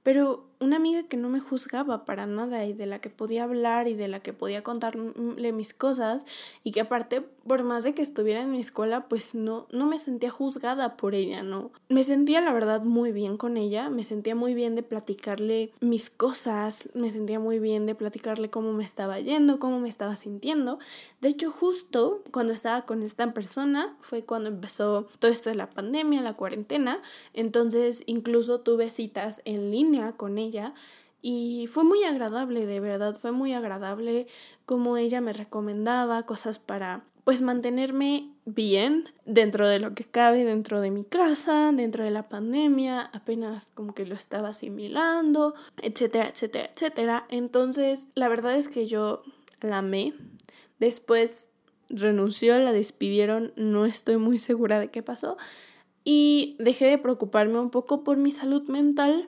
pero 0.07 0.47
una 0.59 0.77
amiga 0.77 1.03
que 1.03 1.17
no 1.17 1.29
me 1.29 1.39
juzgaba 1.39 2.03
para 2.05 2.25
nada 2.25 2.65
y 2.65 2.73
de 2.73 2.87
la 2.87 2.99
que 2.99 3.09
podía 3.09 3.43
hablar 3.43 3.87
y 3.87 3.93
de 3.93 4.07
la 4.07 4.19
que 4.19 4.33
podía 4.33 4.63
contarle 4.63 5.51
mis 5.51 5.73
cosas 5.73 6.25
y 6.63 6.71
que 6.71 6.81
aparte, 6.81 7.21
por 7.21 7.63
más 7.63 7.83
de 7.83 7.93
que 7.93 8.01
estuviera 8.01 8.41
en 8.41 8.51
mi 8.51 8.59
escuela, 8.59 9.07
pues 9.07 9.35
no, 9.35 9.67
no 9.71 9.85
me 9.85 9.97
sentía 9.97 10.29
juzgada 10.29 10.97
por 10.97 11.13
ella, 11.13 11.43
¿no? 11.43 11.71
Me 11.89 12.03
sentía 12.03 12.41
la 12.41 12.53
verdad 12.53 12.83
muy 12.83 13.11
bien 13.11 13.37
con 13.37 13.55
ella, 13.55 13.89
me 13.89 14.03
sentía 14.03 14.35
muy 14.35 14.53
bien 14.53 14.75
de 14.75 14.83
platicarle 14.83 15.71
mis 15.79 16.09
cosas, 16.09 16.89
me 16.93 17.11
sentía 17.11 17.39
muy 17.39 17.59
bien 17.59 17.85
de 17.85 17.95
platicarle 17.95 18.49
cómo 18.49 18.73
me 18.73 18.83
estaba 18.83 19.19
yendo, 19.19 19.59
cómo 19.59 19.79
me 19.79 19.89
estaba 19.89 20.15
sintiendo. 20.15 20.79
De 21.21 21.29
hecho, 21.29 21.51
justo 21.51 22.23
cuando 22.31 22.53
estaba 22.53 22.85
con 22.85 23.03
esta 23.03 23.33
persona 23.33 23.95
fue 23.99 24.23
cuando 24.23 24.49
empezó 24.49 25.07
todo 25.19 25.31
esto 25.31 25.49
de 25.49 25.55
la 25.55 25.69
pandemia, 25.69 26.21
la 26.21 26.33
cuarentena, 26.33 27.01
entonces 27.33 28.03
incluso 28.07 28.61
tuve 28.61 28.89
citas 28.89 29.41
en 29.45 29.71
línea 29.71 30.13
con 30.13 30.37
ella 30.37 30.46
y 31.21 31.67
fue 31.67 31.83
muy 31.83 32.03
agradable, 32.03 32.65
de 32.65 32.79
verdad, 32.79 33.17
fue 33.19 33.31
muy 33.31 33.53
agradable 33.53 34.27
como 34.65 34.97
ella 34.97 35.19
me 35.21 35.33
recomendaba 35.33 36.25
cosas 36.25 36.59
para 36.59 37.03
pues 37.23 37.41
mantenerme 37.41 38.31
bien 38.45 39.03
dentro 39.25 39.67
de 39.67 39.79
lo 39.79 39.93
que 39.93 40.05
cabe 40.05 40.45
dentro 40.45 40.79
de 40.79 40.91
mi 40.91 41.03
casa, 41.03 41.73
dentro 41.73 42.05
de 42.05 42.11
la 42.11 42.29
pandemia, 42.29 43.01
apenas 43.01 43.67
como 43.73 43.93
que 43.93 44.05
lo 44.05 44.15
estaba 44.15 44.49
asimilando, 44.49 45.53
etcétera, 45.81 46.29
etcétera, 46.29 46.69
etcétera. 46.73 47.25
Entonces, 47.29 48.07
la 48.15 48.29
verdad 48.29 48.55
es 48.55 48.69
que 48.69 48.87
yo 48.87 49.23
la 49.59 49.79
amé. 49.79 50.13
Después 50.79 51.49
renunció, 51.89 52.57
la 52.59 52.71
despidieron, 52.71 53.51
no 53.57 53.85
estoy 53.85 54.15
muy 54.15 54.39
segura 54.39 54.79
de 54.79 54.89
qué 54.89 55.03
pasó. 55.03 55.35
Y 56.05 56.55
dejé 56.59 56.85
de 56.85 56.97
preocuparme 56.97 57.59
un 57.59 57.71
poco 57.71 58.05
por 58.05 58.15
mi 58.15 58.31
salud 58.31 58.69
mental 58.69 59.27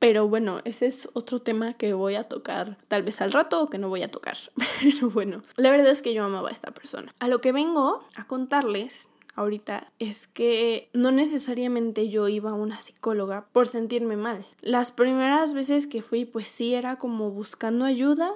pero 0.00 0.26
bueno, 0.28 0.60
ese 0.64 0.86
es 0.86 1.10
otro 1.12 1.40
tema 1.40 1.74
que 1.74 1.92
voy 1.92 2.14
a 2.14 2.24
tocar 2.24 2.78
tal 2.88 3.02
vez 3.02 3.20
al 3.20 3.32
rato 3.32 3.62
o 3.62 3.68
que 3.68 3.76
no 3.78 3.90
voy 3.90 4.02
a 4.02 4.10
tocar. 4.10 4.36
Pero 4.80 5.10
bueno, 5.10 5.42
la 5.56 5.70
verdad 5.70 5.90
es 5.90 6.00
que 6.00 6.14
yo 6.14 6.24
amaba 6.24 6.48
a 6.48 6.52
esta 6.52 6.72
persona. 6.72 7.14
A 7.20 7.28
lo 7.28 7.42
que 7.42 7.52
vengo 7.52 8.02
a 8.16 8.26
contarles 8.26 9.08
ahorita 9.34 9.92
es 9.98 10.26
que 10.26 10.88
no 10.94 11.10
necesariamente 11.10 12.08
yo 12.08 12.28
iba 12.28 12.50
a 12.50 12.54
una 12.54 12.80
psicóloga 12.80 13.46
por 13.52 13.66
sentirme 13.66 14.16
mal. 14.16 14.44
Las 14.62 14.90
primeras 14.90 15.52
veces 15.52 15.86
que 15.86 16.00
fui 16.00 16.24
pues 16.24 16.48
sí 16.48 16.74
era 16.74 16.96
como 16.96 17.30
buscando 17.30 17.84
ayuda 17.84 18.32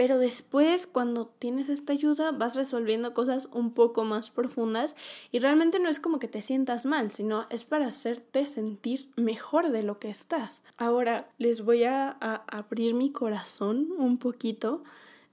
pero 0.00 0.18
después, 0.18 0.86
cuando 0.86 1.26
tienes 1.26 1.68
esta 1.68 1.92
ayuda, 1.92 2.32
vas 2.32 2.56
resolviendo 2.56 3.12
cosas 3.12 3.50
un 3.52 3.74
poco 3.74 4.02
más 4.04 4.30
profundas 4.30 4.96
y 5.30 5.40
realmente 5.40 5.78
no 5.78 5.90
es 5.90 6.00
como 6.00 6.18
que 6.18 6.26
te 6.26 6.40
sientas 6.40 6.86
mal, 6.86 7.10
sino 7.10 7.44
es 7.50 7.66
para 7.66 7.88
hacerte 7.88 8.46
sentir 8.46 9.10
mejor 9.16 9.68
de 9.68 9.82
lo 9.82 9.98
que 9.98 10.08
estás. 10.08 10.62
Ahora 10.78 11.30
les 11.36 11.66
voy 11.66 11.84
a, 11.84 12.12
abrir 12.46 12.94
mi 12.94 13.12
corazón 13.12 13.90
un 13.98 14.16
poquito 14.16 14.82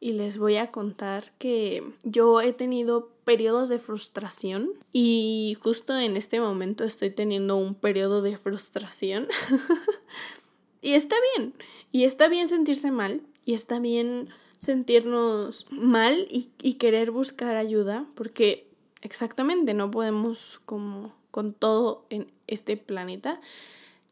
y 0.02 0.12
les 0.12 0.38
voy 0.38 0.58
a 0.58 0.70
contar 0.70 1.32
que 1.38 1.82
yo 2.04 2.42
he 2.42 2.52
tenido 2.52 3.14
periodos 3.24 3.70
de 3.70 3.80
frustración 3.80 4.72
y 4.92 5.56
justo 5.62 5.98
en 5.98 6.18
este 6.18 6.42
momento 6.42 6.84
estoy 6.84 7.10
teniendo 7.10 7.56
un 7.56 7.74
periodo 7.74 8.22
de 8.22 8.36
frustración. 8.36 9.30
y 10.82 10.92
está 10.92 11.16
bien, 11.38 11.54
y 11.94 12.04
está 12.04 12.28
bien 12.28 12.48
sentirse 12.48 12.92
mal, 12.92 13.22
y 13.46 13.54
está 13.54 13.80
bien 13.80 14.28
sentirnos 14.58 15.66
mal 15.70 16.28
y, 16.30 16.50
y 16.62 16.74
querer 16.74 17.12
buscar 17.12 17.56
ayuda, 17.56 18.06
porque 18.16 18.68
exactamente 19.02 19.74
no 19.74 19.92
podemos 19.92 20.60
como 20.66 21.14
con 21.32 21.54
todo 21.54 22.06
en 22.10 22.32
este 22.48 22.78
planeta. 22.78 23.40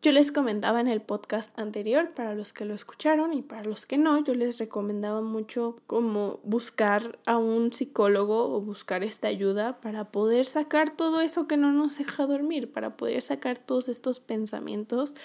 Yo 0.06 0.12
les 0.12 0.32
comentaba 0.32 0.82
en 0.82 0.88
el 0.88 1.02
podcast 1.02 1.58
anterior, 1.58 2.14
para 2.14 2.36
los 2.36 2.54
que 2.54 2.64
lo 2.64 2.76
escucharon 2.76 3.34
y 3.34 3.42
para 3.42 3.64
los 3.64 3.88
que 3.88 3.98
no, 3.98 4.24
yo 4.24 4.36
les 4.36 4.60
recomendaba 4.60 5.22
mucho 5.22 5.78
como 5.88 6.40
buscar 6.44 7.18
a 7.26 7.38
un 7.38 7.74
psicólogo 7.74 8.56
o 8.56 8.62
buscar 8.62 9.04
esta 9.04 9.30
ayuda 9.30 9.82
para 9.82 10.12
poder 10.12 10.46
sacar 10.46 10.92
todo 10.96 11.22
eso 11.22 11.48
que 11.48 11.58
no 11.58 11.72
nos 11.72 11.98
deja 11.98 12.28
dormir, 12.28 12.72
para 12.72 12.96
poder 12.98 13.20
sacar 13.24 13.58
todos 13.58 13.88
estos 13.88 14.20
pensamientos 14.20 15.16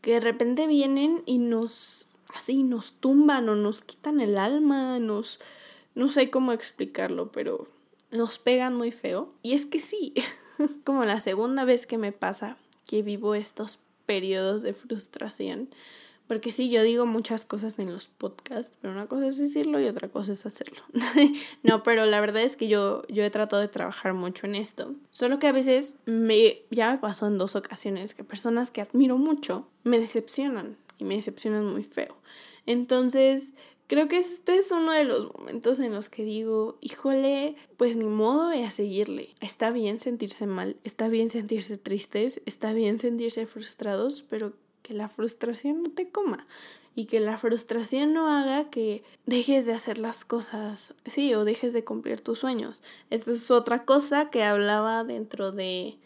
que 0.00 0.14
de 0.14 0.20
repente 0.20 0.66
vienen 0.66 1.22
y 1.26 1.36
nos 1.36 2.11
así 2.34 2.62
nos 2.62 2.92
tumban 2.92 3.48
o 3.48 3.56
nos 3.56 3.82
quitan 3.82 4.20
el 4.20 4.38
alma, 4.38 4.98
nos... 4.98 5.40
no 5.94 6.08
sé 6.08 6.30
cómo 6.30 6.52
explicarlo, 6.52 7.32
pero 7.32 7.66
nos 8.10 8.38
pegan 8.38 8.76
muy 8.76 8.92
feo. 8.92 9.32
Y 9.42 9.54
es 9.54 9.66
que 9.66 9.80
sí, 9.80 10.14
como 10.84 11.02
la 11.02 11.20
segunda 11.20 11.64
vez 11.64 11.86
que 11.86 11.98
me 11.98 12.12
pasa 12.12 12.56
que 12.86 13.02
vivo 13.02 13.34
estos 13.34 13.78
periodos 14.06 14.62
de 14.62 14.74
frustración. 14.74 15.68
Porque 16.28 16.50
sí, 16.50 16.70
yo 16.70 16.82
digo 16.82 17.04
muchas 17.04 17.44
cosas 17.44 17.78
en 17.78 17.92
los 17.92 18.06
podcasts, 18.06 18.76
pero 18.80 18.94
una 18.94 19.06
cosa 19.06 19.26
es 19.26 19.38
decirlo 19.38 19.80
y 19.80 19.86
otra 19.86 20.08
cosa 20.08 20.32
es 20.32 20.46
hacerlo. 20.46 20.82
no, 21.62 21.82
pero 21.82 22.06
la 22.06 22.20
verdad 22.20 22.42
es 22.42 22.56
que 22.56 22.68
yo, 22.68 23.02
yo 23.08 23.24
he 23.24 23.30
tratado 23.30 23.60
de 23.60 23.68
trabajar 23.68 24.14
mucho 24.14 24.46
en 24.46 24.54
esto. 24.54 24.94
Solo 25.10 25.38
que 25.38 25.48
a 25.48 25.52
veces 25.52 25.96
me, 26.06 26.62
ya 26.70 26.92
me 26.92 26.98
pasó 26.98 27.26
en 27.26 27.38
dos 27.38 27.54
ocasiones 27.56 28.14
que 28.14 28.24
personas 28.24 28.70
que 28.70 28.80
admiro 28.80 29.18
mucho 29.18 29.68
me 29.84 29.98
decepcionan 29.98 30.76
y 31.02 31.04
me 31.04 31.16
decepcionan 31.16 31.66
muy 31.66 31.84
feo. 31.84 32.16
Entonces, 32.64 33.54
creo 33.88 34.08
que 34.08 34.18
este 34.18 34.54
es 34.54 34.70
uno 34.70 34.92
de 34.92 35.04
los 35.04 35.34
momentos 35.34 35.80
en 35.80 35.92
los 35.92 36.08
que 36.08 36.24
digo, 36.24 36.78
híjole, 36.80 37.56
pues 37.76 37.96
ni 37.96 38.06
modo 38.06 38.48
de 38.48 38.64
a 38.64 38.70
seguirle. 38.70 39.34
Está 39.40 39.70
bien 39.70 39.98
sentirse 39.98 40.46
mal, 40.46 40.76
está 40.84 41.08
bien 41.08 41.28
sentirse 41.28 41.76
tristes, 41.76 42.40
está 42.46 42.72
bien 42.72 42.98
sentirse 42.98 43.46
frustrados, 43.46 44.22
pero 44.22 44.54
que 44.82 44.94
la 44.94 45.08
frustración 45.08 45.82
no 45.82 45.90
te 45.90 46.08
coma 46.08 46.46
y 46.94 47.06
que 47.06 47.20
la 47.20 47.38
frustración 47.38 48.12
no 48.12 48.28
haga 48.28 48.70
que 48.70 49.02
dejes 49.26 49.66
de 49.66 49.72
hacer 49.72 49.98
las 49.98 50.24
cosas, 50.24 50.94
sí, 51.06 51.34
o 51.34 51.44
dejes 51.44 51.72
de 51.72 51.84
cumplir 51.84 52.20
tus 52.20 52.38
sueños. 52.38 52.80
Esta 53.10 53.32
es 53.32 53.50
otra 53.50 53.84
cosa 53.84 54.30
que 54.30 54.44
hablaba 54.44 55.02
dentro 55.02 55.52
de 55.52 55.98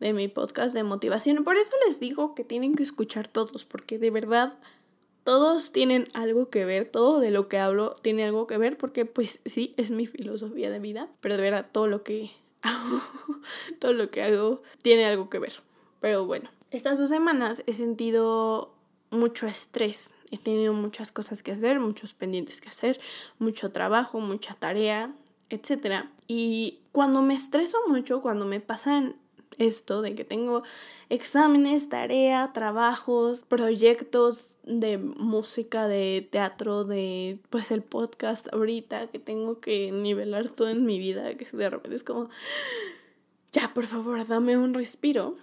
de 0.00 0.12
mi 0.12 0.28
podcast 0.28 0.74
de 0.74 0.82
motivación. 0.82 1.44
Por 1.44 1.56
eso 1.56 1.72
les 1.86 2.00
digo 2.00 2.34
que 2.34 2.44
tienen 2.44 2.74
que 2.74 2.82
escuchar 2.82 3.28
todos, 3.28 3.64
porque 3.64 3.98
de 3.98 4.10
verdad 4.10 4.58
todos 5.24 5.72
tienen 5.72 6.06
algo 6.12 6.50
que 6.50 6.64
ver, 6.64 6.84
todo 6.84 7.18
de 7.18 7.30
lo 7.30 7.48
que 7.48 7.58
hablo 7.58 7.96
tiene 8.02 8.24
algo 8.24 8.46
que 8.46 8.58
ver, 8.58 8.76
porque 8.76 9.06
pues 9.06 9.40
sí, 9.46 9.72
es 9.76 9.90
mi 9.90 10.06
filosofía 10.06 10.70
de 10.70 10.78
vida, 10.78 11.08
pero 11.20 11.36
de 11.36 11.42
verdad 11.42 11.66
todo 11.72 11.86
lo 11.86 12.02
que 12.02 12.30
hago, 12.62 13.00
todo 13.78 13.92
lo 13.92 14.10
que 14.10 14.22
hago 14.22 14.62
tiene 14.82 15.06
algo 15.06 15.30
que 15.30 15.38
ver. 15.38 15.54
Pero 16.00 16.26
bueno, 16.26 16.50
estas 16.70 16.98
dos 16.98 17.08
semanas 17.08 17.62
he 17.66 17.72
sentido 17.72 18.74
mucho 19.10 19.46
estrés. 19.46 20.10
He 20.30 20.38
tenido 20.38 20.72
muchas 20.72 21.12
cosas 21.12 21.42
que 21.42 21.52
hacer, 21.52 21.80
muchos 21.80 22.12
pendientes 22.12 22.60
que 22.60 22.68
hacer, 22.68 23.00
mucho 23.38 23.70
trabajo, 23.70 24.20
mucha 24.20 24.54
tarea, 24.54 25.14
etc. 25.48 26.06
Y 26.26 26.80
cuando 26.92 27.22
me 27.22 27.34
estreso 27.34 27.78
mucho, 27.88 28.20
cuando 28.20 28.44
me 28.44 28.60
pasan 28.60 29.16
esto 29.58 30.02
de 30.02 30.14
que 30.14 30.24
tengo 30.24 30.62
exámenes, 31.08 31.88
tarea, 31.88 32.52
trabajos, 32.52 33.44
proyectos 33.44 34.56
de 34.64 34.98
música, 34.98 35.86
de 35.86 36.26
teatro, 36.30 36.84
de 36.84 37.38
pues 37.50 37.70
el 37.70 37.82
podcast 37.82 38.52
ahorita 38.52 39.08
que 39.08 39.18
tengo 39.18 39.60
que 39.60 39.92
nivelar 39.92 40.48
todo 40.48 40.68
en 40.68 40.84
mi 40.84 40.98
vida, 40.98 41.34
que 41.36 41.44
de 41.44 41.70
repente 41.70 41.96
es 41.96 42.04
como 42.04 42.28
ya, 43.54 43.72
por 43.72 43.84
favor, 43.86 44.26
dame 44.26 44.58
un 44.58 44.74
respiro. 44.74 45.36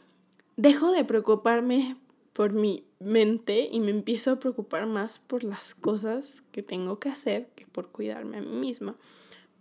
Dejo 0.58 0.92
de 0.92 1.06
preocuparme 1.06 1.96
por 2.34 2.52
mi 2.52 2.86
mente 3.00 3.70
y 3.72 3.80
me 3.80 3.92
empiezo 3.92 4.32
a 4.32 4.40
preocupar 4.40 4.86
más 4.86 5.20
por 5.20 5.46
las 5.46 5.76
cosas 5.76 6.44
que 6.52 6.62
tengo 6.62 6.98
que 6.98 7.08
hacer 7.08 7.48
que 7.56 7.66
por 7.68 7.90
cuidarme 7.90 8.38
a 8.38 8.42
mí 8.42 8.56
misma. 8.56 8.96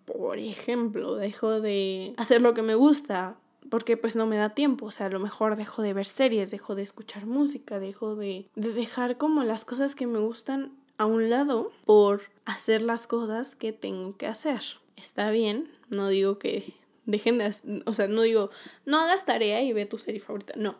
Por 0.04 0.38
ejemplo, 0.38 1.14
dejo 1.14 1.61
de 1.61 2.12
hacer 2.16 2.42
lo 2.42 2.52
que 2.52 2.62
me 2.62 2.75
gusta, 2.75 3.38
porque 3.71 3.97
pues 3.97 4.17
no 4.17 4.27
me 4.27 4.37
da 4.37 4.50
tiempo, 4.50 4.87
o 4.87 4.91
sea, 4.91 5.07
a 5.07 5.11
lo 5.11 5.21
mejor 5.21 5.57
dejo 5.57 5.81
de 5.81 5.95
ver 5.95 6.05
series, 6.05 6.50
dejo 6.50 6.75
de 6.75 6.83
escuchar 6.83 7.25
música, 7.25 7.79
dejo 7.79 8.17
de, 8.17 8.47
de 8.55 8.73
dejar 8.73 9.17
como 9.17 9.45
las 9.45 9.65
cosas 9.65 9.95
que 9.95 10.07
me 10.07 10.19
gustan 10.19 10.73
a 10.99 11.07
un 11.07 11.31
lado 11.31 11.73
por 11.87 12.21
hacer 12.45 12.83
las 12.83 13.07
cosas 13.07 13.55
que 13.55 13.73
tengo 13.73 14.17
que 14.19 14.27
hacer. 14.27 14.61
Está 14.97 15.31
bien, 15.31 15.71
no 15.89 16.09
digo 16.09 16.39
que 16.39 16.75
dejen 17.07 17.39
de, 17.39 17.55
o 17.87 17.93
sea, 17.95 18.09
no 18.09 18.23
digo, 18.23 18.50
no 18.85 19.00
hagas 19.00 19.25
tarea 19.25 19.62
y 19.62 19.73
ve 19.73 19.87
tu 19.87 19.97
serie 19.97 20.21
favorita, 20.21 20.53
no. 20.57 20.77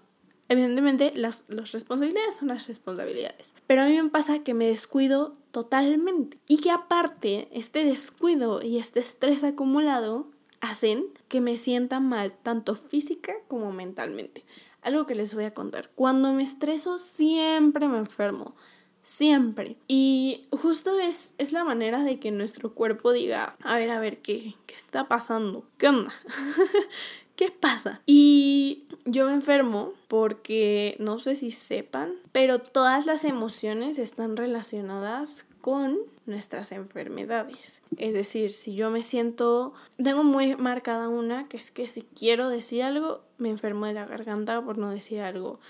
Evidentemente 0.49 1.13
las, 1.15 1.45
las 1.47 1.71
responsabilidades 1.71 2.35
son 2.35 2.49
las 2.49 2.67
responsabilidades, 2.67 3.55
pero 3.69 3.83
a 3.83 3.87
mí 3.87 4.03
me 4.03 4.11
pasa 4.11 4.41
que 4.41 4.53
me 4.53 4.67
descuido 4.67 5.33
totalmente 5.53 6.39
y 6.49 6.61
que 6.61 6.73
aparte 6.73 7.49
este 7.53 7.85
descuido 7.85 8.61
y 8.61 8.79
este 8.79 8.99
estrés 8.99 9.45
acumulado 9.45 10.27
hacen 10.61 11.07
que 11.29 11.41
me 11.41 11.57
sienta 11.57 12.01
mal, 12.01 12.35
tanto 12.35 12.75
física 12.75 13.35
como 13.49 13.73
mentalmente. 13.73 14.45
Algo 14.83 15.07
que 15.07 15.15
les 15.15 15.35
voy 15.35 15.45
a 15.45 15.55
contar. 15.55 15.91
Cuando 15.95 16.33
me 16.33 16.43
estreso 16.43 16.99
siempre 16.99 17.89
me 17.89 17.99
enfermo. 17.99 18.55
Siempre. 19.03 19.77
Y 19.89 20.43
justo 20.51 20.99
es, 20.99 21.35
es 21.39 21.53
la 21.53 21.65
manera 21.65 22.03
de 22.03 22.19
que 22.19 22.31
nuestro 22.31 22.75
cuerpo 22.75 23.13
diga, 23.13 23.57
a 23.63 23.77
ver, 23.77 23.91
a 23.91 23.99
ver, 23.99 24.21
¿qué, 24.21 24.55
qué 24.67 24.75
está 24.75 25.09
pasando? 25.09 25.65
¿Qué 25.79 25.89
onda? 25.89 26.13
¿Qué 27.37 27.51
pasa? 27.51 28.03
Y 28.05 28.85
yo 29.07 29.27
me 29.27 29.33
enfermo 29.33 29.95
porque 30.09 30.97
no 30.99 31.19
sé 31.19 31.35
si 31.35 31.53
sepan, 31.53 32.13
pero 32.33 32.59
todas 32.59 33.07
las 33.07 33.25
emociones 33.25 33.99
están 33.99 34.37
relacionadas 34.37 35.47
con 35.61 35.99
nuestras 36.27 36.73
enfermedades. 36.73 37.83
Es 37.97 38.15
decir, 38.15 38.51
si 38.51 38.75
yo 38.75 38.91
me 38.91 39.03
siento, 39.03 39.75
tengo 40.03 40.25
muy 40.25 40.57
marcada 40.57 41.09
una, 41.09 41.49
que 41.49 41.57
es 41.57 41.71
que 41.71 41.87
si 41.87 42.03
quiero 42.03 42.49
decir 42.49 42.83
algo, 42.83 43.23
me 43.39 43.51
enfermo 43.51 43.87
de 43.87 43.93
la 43.93 44.07
garganta 44.07 44.63
por 44.63 44.79
no 44.79 44.91
decir 44.91 45.21
algo. 45.21 45.61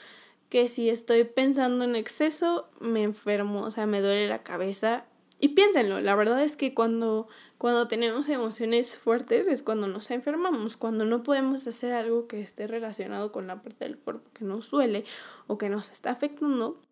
Que 0.49 0.69
si 0.69 0.91
estoy 0.91 1.25
pensando 1.25 1.85
en 1.85 1.97
exceso, 1.97 2.69
me 2.81 3.03
enfermo, 3.03 3.63
o 3.63 3.71
sea, 3.71 3.87
me 3.87 4.01
duele 4.01 4.29
la 4.29 4.43
cabeza. 4.43 5.07
Y 5.39 5.51
piénsenlo, 5.51 6.01
la 6.01 6.15
verdad 6.15 6.43
es 6.43 6.55
que 6.55 6.75
cuando, 6.75 7.27
cuando 7.57 7.89
tenemos 7.89 8.29
emociones 8.29 8.99
fuertes 8.99 9.49
es 9.49 9.63
cuando 9.63 9.87
nos 9.87 10.11
enfermamos, 10.11 10.77
cuando 10.77 11.07
no 11.07 11.23
podemos 11.23 11.67
hacer 11.67 11.93
algo 11.95 12.27
que 12.27 12.43
esté 12.43 12.67
relacionado 12.67 13.33
con 13.33 13.47
la 13.47 13.63
parte 13.63 13.87
del 13.87 13.97
cuerpo 13.97 14.31
que 14.35 14.45
nos 14.45 14.71
duele 14.71 15.05
o 15.47 15.57
que 15.57 15.71
nos 15.71 15.91
está 15.91 16.11
afectando, 16.11 16.83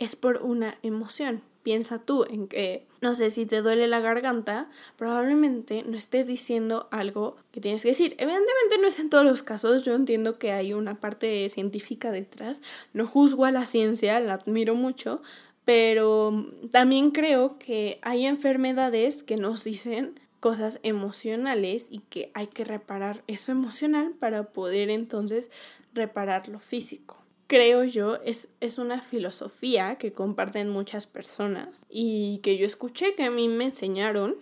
es 0.00 0.16
por 0.16 0.38
una 0.38 0.76
emoción. 0.82 1.42
Piensa 1.62 1.98
tú 1.98 2.24
en 2.28 2.48
que, 2.48 2.86
no 3.02 3.14
sé, 3.14 3.30
si 3.30 3.44
te 3.44 3.60
duele 3.60 3.86
la 3.86 4.00
garganta, 4.00 4.70
probablemente 4.96 5.84
no 5.86 5.96
estés 5.96 6.26
diciendo 6.26 6.88
algo 6.90 7.36
que 7.52 7.60
tienes 7.60 7.82
que 7.82 7.88
decir. 7.88 8.14
Evidentemente 8.18 8.78
no 8.80 8.88
es 8.88 8.98
en 8.98 9.10
todos 9.10 9.26
los 9.26 9.42
casos, 9.42 9.84
yo 9.84 9.94
entiendo 9.94 10.38
que 10.38 10.52
hay 10.52 10.72
una 10.72 10.98
parte 10.98 11.46
científica 11.50 12.12
detrás, 12.12 12.62
no 12.94 13.06
juzgo 13.06 13.44
a 13.44 13.50
la 13.50 13.66
ciencia, 13.66 14.18
la 14.20 14.34
admiro 14.34 14.74
mucho, 14.74 15.20
pero 15.66 16.46
también 16.70 17.10
creo 17.10 17.58
que 17.58 17.98
hay 18.00 18.24
enfermedades 18.24 19.22
que 19.22 19.36
nos 19.36 19.64
dicen 19.64 20.18
cosas 20.40 20.80
emocionales 20.82 21.88
y 21.90 21.98
que 21.98 22.30
hay 22.32 22.46
que 22.46 22.64
reparar 22.64 23.22
eso 23.26 23.52
emocional 23.52 24.14
para 24.18 24.44
poder 24.44 24.88
entonces 24.88 25.50
reparar 25.92 26.48
lo 26.48 26.58
físico 26.58 27.20
creo 27.50 27.82
yo, 27.82 28.20
es, 28.24 28.46
es 28.60 28.78
una 28.78 29.02
filosofía 29.02 29.96
que 29.96 30.12
comparten 30.12 30.70
muchas 30.70 31.08
personas 31.08 31.68
y 31.88 32.38
que 32.44 32.56
yo 32.56 32.64
escuché, 32.64 33.16
que 33.16 33.24
a 33.24 33.30
mí 33.32 33.48
me 33.48 33.64
enseñaron. 33.64 34.36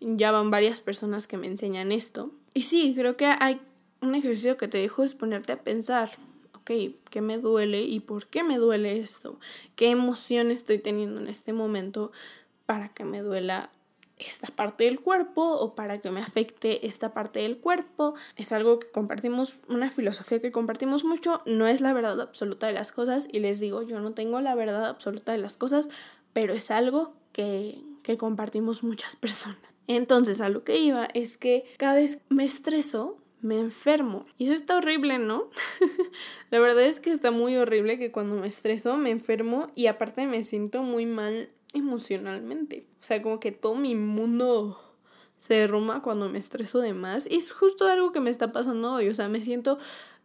Ya 0.00 0.32
van 0.32 0.50
varias 0.50 0.80
personas 0.80 1.26
que 1.26 1.36
me 1.36 1.46
enseñan 1.46 1.92
esto. 1.92 2.30
Y 2.54 2.62
sí, 2.62 2.94
creo 2.96 3.18
que 3.18 3.26
hay 3.26 3.60
un 4.00 4.14
ejercicio 4.14 4.56
que 4.56 4.66
te 4.66 4.78
dejo 4.78 5.04
es 5.04 5.14
ponerte 5.14 5.52
a 5.52 5.62
pensar, 5.62 6.08
ok, 6.54 6.70
¿qué 7.10 7.20
me 7.20 7.36
duele 7.36 7.82
y 7.82 8.00
por 8.00 8.26
qué 8.28 8.42
me 8.42 8.56
duele 8.56 8.98
esto? 8.98 9.38
¿Qué 9.76 9.90
emoción 9.90 10.50
estoy 10.50 10.78
teniendo 10.78 11.20
en 11.20 11.28
este 11.28 11.52
momento 11.52 12.12
para 12.64 12.88
que 12.88 13.04
me 13.04 13.20
duela 13.20 13.68
esta 14.18 14.48
parte 14.48 14.84
del 14.84 15.00
cuerpo 15.00 15.42
o 15.42 15.74
para 15.74 15.96
que 15.98 16.10
me 16.10 16.20
afecte 16.20 16.86
esta 16.86 17.12
parte 17.12 17.40
del 17.40 17.58
cuerpo. 17.58 18.14
Es 18.36 18.52
algo 18.52 18.78
que 18.78 18.90
compartimos, 18.90 19.58
una 19.68 19.90
filosofía 19.90 20.40
que 20.40 20.52
compartimos 20.52 21.04
mucho, 21.04 21.42
no 21.46 21.66
es 21.66 21.80
la 21.80 21.92
verdad 21.92 22.20
absoluta 22.20 22.66
de 22.66 22.72
las 22.72 22.92
cosas 22.92 23.28
y 23.30 23.40
les 23.40 23.60
digo, 23.60 23.82
yo 23.82 24.00
no 24.00 24.12
tengo 24.12 24.40
la 24.40 24.54
verdad 24.54 24.86
absoluta 24.86 25.32
de 25.32 25.38
las 25.38 25.56
cosas, 25.56 25.88
pero 26.32 26.52
es 26.52 26.70
algo 26.70 27.12
que, 27.32 27.80
que 28.02 28.16
compartimos 28.16 28.82
muchas 28.82 29.16
personas. 29.16 29.58
Entonces, 29.86 30.40
a 30.40 30.50
lo 30.50 30.64
que 30.64 30.78
iba 30.78 31.08
es 31.14 31.38
que 31.38 31.64
cada 31.78 31.94
vez 31.94 32.18
me 32.28 32.44
estreso, 32.44 33.16
me 33.40 33.58
enfermo. 33.58 34.24
Y 34.36 34.44
eso 34.44 34.52
está 34.52 34.76
horrible, 34.76 35.18
¿no? 35.18 35.48
la 36.50 36.58
verdad 36.60 36.82
es 36.82 37.00
que 37.00 37.10
está 37.10 37.30
muy 37.30 37.56
horrible 37.56 37.98
que 37.98 38.12
cuando 38.12 38.36
me 38.36 38.46
estreso 38.46 38.98
me 38.98 39.10
enfermo 39.10 39.68
y 39.74 39.86
aparte 39.86 40.26
me 40.26 40.44
siento 40.44 40.82
muy 40.82 41.06
mal 41.06 41.50
emocionalmente. 41.72 42.86
O 43.00 43.04
sea, 43.04 43.22
como 43.22 43.40
que 43.40 43.52
todo 43.52 43.74
mi 43.74 43.94
mundo 43.94 44.78
se 45.38 45.54
derrumba 45.54 46.02
cuando 46.02 46.28
me 46.28 46.38
estreso 46.38 46.80
de 46.80 46.94
más. 46.94 47.26
Y 47.30 47.36
es 47.36 47.52
justo 47.52 47.86
algo 47.86 48.12
que 48.12 48.20
me 48.20 48.30
está 48.30 48.52
pasando 48.52 48.94
hoy. 48.94 49.08
O 49.08 49.14
sea, 49.14 49.28
me 49.28 49.40
siento 49.40 49.78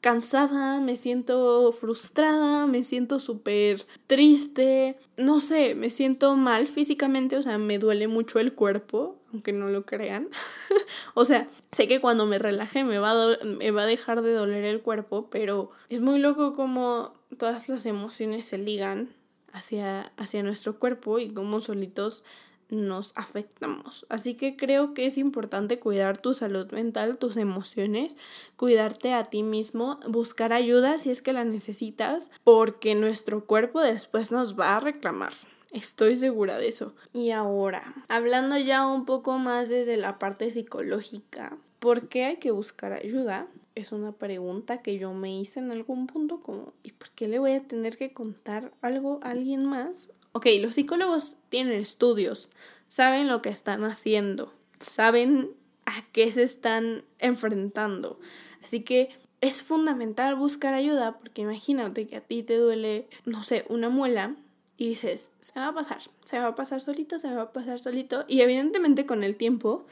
cansada, 0.03 0.81
me 0.81 0.97
siento 0.97 1.71
frustrada, 1.71 2.67
me 2.67 2.83
siento 2.83 3.19
súper 3.19 3.85
triste, 4.05 4.97
no 5.15 5.39
sé, 5.39 5.75
me 5.75 5.89
siento 5.89 6.35
mal 6.35 6.67
físicamente, 6.67 7.37
o 7.37 7.41
sea, 7.41 7.57
me 7.57 7.79
duele 7.79 8.09
mucho 8.09 8.39
el 8.39 8.53
cuerpo, 8.53 9.15
aunque 9.31 9.53
no 9.53 9.69
lo 9.69 9.83
crean. 9.83 10.27
o 11.13 11.23
sea, 11.23 11.47
sé 11.71 11.87
que 11.87 12.01
cuando 12.01 12.25
me 12.25 12.37
relaje 12.37 12.83
me 12.83 12.99
va, 12.99 13.11
a 13.11 13.37
me 13.45 13.71
va 13.71 13.83
a 13.83 13.85
dejar 13.85 14.21
de 14.23 14.33
doler 14.33 14.65
el 14.65 14.81
cuerpo, 14.81 15.29
pero 15.29 15.71
es 15.87 16.01
muy 16.01 16.19
loco 16.19 16.51
como 16.51 17.13
todas 17.37 17.69
las 17.69 17.85
emociones 17.85 18.43
se 18.43 18.57
ligan 18.57 19.09
hacia, 19.53 20.11
hacia 20.17 20.43
nuestro 20.43 20.77
cuerpo 20.79 21.19
y 21.19 21.33
cómo 21.33 21.61
solitos 21.61 22.25
nos 22.69 23.13
afectamos. 23.15 24.05
Así 24.09 24.33
que 24.33 24.55
creo 24.55 24.93
que 24.93 25.05
es 25.05 25.17
importante 25.17 25.79
cuidar 25.79 26.17
tu 26.17 26.33
salud 26.33 26.71
mental, 26.71 27.17
tus 27.17 27.37
emociones, 27.37 28.17
cuidarte 28.55 29.13
a 29.13 29.23
ti 29.23 29.43
mismo, 29.43 29.99
buscar 30.07 30.53
ayuda 30.53 30.97
si 30.97 31.09
es 31.11 31.21
que 31.21 31.33
la 31.33 31.45
necesitas, 31.45 32.31
porque 32.43 32.95
nuestro 32.95 33.45
cuerpo 33.45 33.81
después 33.81 34.31
nos 34.31 34.59
va 34.59 34.75
a 34.75 34.79
reclamar. 34.79 35.33
Estoy 35.71 36.15
segura 36.15 36.57
de 36.57 36.67
eso. 36.67 36.93
Y 37.13 37.31
ahora, 37.31 37.93
hablando 38.07 38.57
ya 38.57 38.85
un 38.85 39.05
poco 39.05 39.39
más 39.39 39.69
desde 39.69 39.97
la 39.97 40.19
parte 40.19 40.49
psicológica, 40.51 41.57
¿por 41.79 42.07
qué 42.07 42.25
hay 42.25 42.37
que 42.37 42.51
buscar 42.51 42.93
ayuda? 42.93 43.47
Es 43.75 43.91
una 43.91 44.11
pregunta 44.11 44.81
que 44.81 44.97
yo 44.97 45.13
me 45.13 45.39
hice 45.39 45.59
en 45.59 45.71
algún 45.71 46.07
punto 46.07 46.39
como, 46.39 46.73
¿y 46.83 46.91
por 46.91 47.11
qué 47.11 47.27
le 47.27 47.39
voy 47.39 47.53
a 47.53 47.67
tener 47.67 47.97
que 47.97 48.13
contar 48.13 48.71
algo 48.81 49.19
a 49.23 49.31
alguien 49.31 49.65
más? 49.65 50.09
Ok, 50.31 50.47
los 50.61 50.75
psicólogos 50.75 51.37
tienen 51.49 51.79
estudios, 51.79 52.49
saben 52.87 53.27
lo 53.27 53.41
que 53.41 53.49
están 53.49 53.83
haciendo, 53.83 54.51
saben 54.79 55.51
a 55.85 56.03
qué 56.11 56.31
se 56.31 56.43
están 56.43 57.03
enfrentando. 57.19 58.19
Así 58.63 58.81
que 58.81 59.09
es 59.41 59.61
fundamental 59.61 60.35
buscar 60.35 60.73
ayuda 60.73 61.17
porque 61.17 61.41
imagínate 61.41 62.07
que 62.07 62.15
a 62.15 62.21
ti 62.21 62.43
te 62.43 62.55
duele, 62.55 63.07
no 63.25 63.43
sé, 63.43 63.65
una 63.69 63.89
muela 63.89 64.35
y 64.77 64.87
dices, 64.87 65.31
se 65.41 65.59
va 65.59 65.67
a 65.67 65.73
pasar, 65.73 65.99
se 66.23 66.39
va 66.39 66.47
a 66.47 66.55
pasar 66.55 66.79
solito, 66.79 67.19
se 67.19 67.33
va 67.33 67.43
a 67.43 67.51
pasar 67.51 67.77
solito. 67.77 68.25
Y 68.27 68.41
evidentemente 68.41 69.05
con 69.05 69.23
el 69.23 69.35
tiempo 69.35 69.85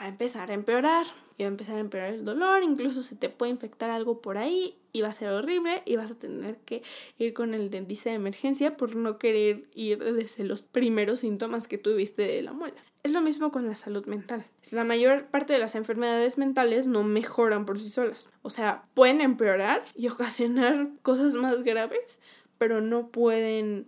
va 0.00 0.04
a 0.04 0.08
empezar 0.08 0.50
a 0.50 0.54
empeorar 0.54 1.06
y 1.36 1.42
va 1.42 1.48
a 1.48 1.52
empezar 1.52 1.76
a 1.76 1.80
empeorar 1.80 2.12
el 2.12 2.24
dolor, 2.24 2.62
incluso 2.62 3.02
se 3.02 3.16
te 3.16 3.28
puede 3.28 3.52
infectar 3.52 3.90
algo 3.90 4.20
por 4.20 4.38
ahí 4.38 4.76
y 4.92 5.02
va 5.02 5.08
a 5.08 5.12
ser 5.12 5.28
horrible 5.28 5.82
y 5.84 5.96
vas 5.96 6.10
a 6.10 6.14
tener 6.18 6.56
que 6.58 6.82
ir 7.18 7.32
con 7.32 7.54
el 7.54 7.70
dentista 7.70 8.10
de 8.10 8.16
emergencia 8.16 8.76
por 8.76 8.96
no 8.96 9.18
querer 9.18 9.68
ir 9.74 9.98
desde 9.98 10.44
los 10.44 10.62
primeros 10.62 11.20
síntomas 11.20 11.66
que 11.66 11.78
tuviste 11.78 12.22
de 12.22 12.42
la 12.42 12.52
muela. 12.52 12.78
Es 13.04 13.12
lo 13.12 13.20
mismo 13.20 13.52
con 13.52 13.66
la 13.66 13.76
salud 13.76 14.06
mental. 14.06 14.44
La 14.72 14.84
mayor 14.84 15.26
parte 15.26 15.52
de 15.52 15.60
las 15.60 15.76
enfermedades 15.76 16.36
mentales 16.36 16.86
no 16.86 17.04
mejoran 17.04 17.64
por 17.64 17.78
sí 17.78 17.88
solas. 17.88 18.28
O 18.42 18.50
sea, 18.50 18.84
pueden 18.94 19.20
empeorar 19.20 19.82
y 19.94 20.08
ocasionar 20.08 20.90
cosas 21.02 21.34
más 21.34 21.62
graves, 21.62 22.20
pero 22.58 22.80
no 22.80 23.08
pueden 23.08 23.86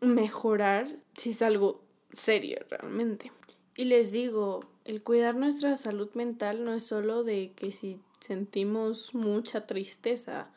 mejorar 0.00 0.88
si 1.14 1.30
es 1.30 1.42
algo 1.42 1.84
serio 2.12 2.58
realmente. 2.68 3.30
Y 3.76 3.84
les 3.84 4.10
digo, 4.10 4.60
el 4.88 5.02
cuidar 5.02 5.36
nuestra 5.36 5.76
salud 5.76 6.08
mental 6.14 6.64
no 6.64 6.72
es 6.72 6.82
solo 6.82 7.22
de 7.22 7.52
que 7.52 7.72
si 7.72 8.00
sentimos 8.20 9.14
mucha 9.14 9.66
tristeza, 9.66 10.50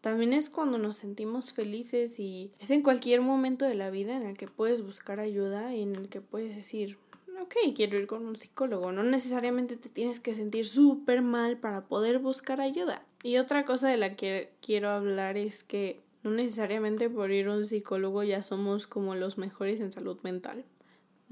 también 0.00 0.32
es 0.32 0.50
cuando 0.50 0.78
nos 0.78 0.96
sentimos 0.96 1.52
felices 1.52 2.20
y 2.20 2.52
es 2.60 2.70
en 2.70 2.82
cualquier 2.82 3.22
momento 3.22 3.64
de 3.64 3.74
la 3.74 3.90
vida 3.90 4.16
en 4.16 4.22
el 4.22 4.38
que 4.38 4.46
puedes 4.46 4.82
buscar 4.82 5.18
ayuda 5.18 5.74
y 5.74 5.82
en 5.82 5.96
el 5.96 6.08
que 6.08 6.20
puedes 6.20 6.54
decir, 6.54 6.96
ok, 7.42 7.56
quiero 7.74 7.98
ir 7.98 8.06
con 8.06 8.24
un 8.24 8.36
psicólogo. 8.36 8.92
No 8.92 9.02
necesariamente 9.02 9.76
te 9.76 9.88
tienes 9.88 10.20
que 10.20 10.34
sentir 10.34 10.64
súper 10.64 11.20
mal 11.20 11.58
para 11.58 11.86
poder 11.86 12.20
buscar 12.20 12.60
ayuda. 12.60 13.04
Y 13.24 13.38
otra 13.38 13.64
cosa 13.64 13.88
de 13.88 13.96
la 13.96 14.14
que 14.14 14.52
quiero 14.60 14.90
hablar 14.90 15.36
es 15.36 15.64
que 15.64 16.00
no 16.22 16.30
necesariamente 16.30 17.10
por 17.10 17.32
ir 17.32 17.48
a 17.48 17.56
un 17.56 17.64
psicólogo 17.64 18.22
ya 18.22 18.42
somos 18.42 18.86
como 18.86 19.16
los 19.16 19.38
mejores 19.38 19.80
en 19.80 19.90
salud 19.90 20.20
mental. 20.22 20.64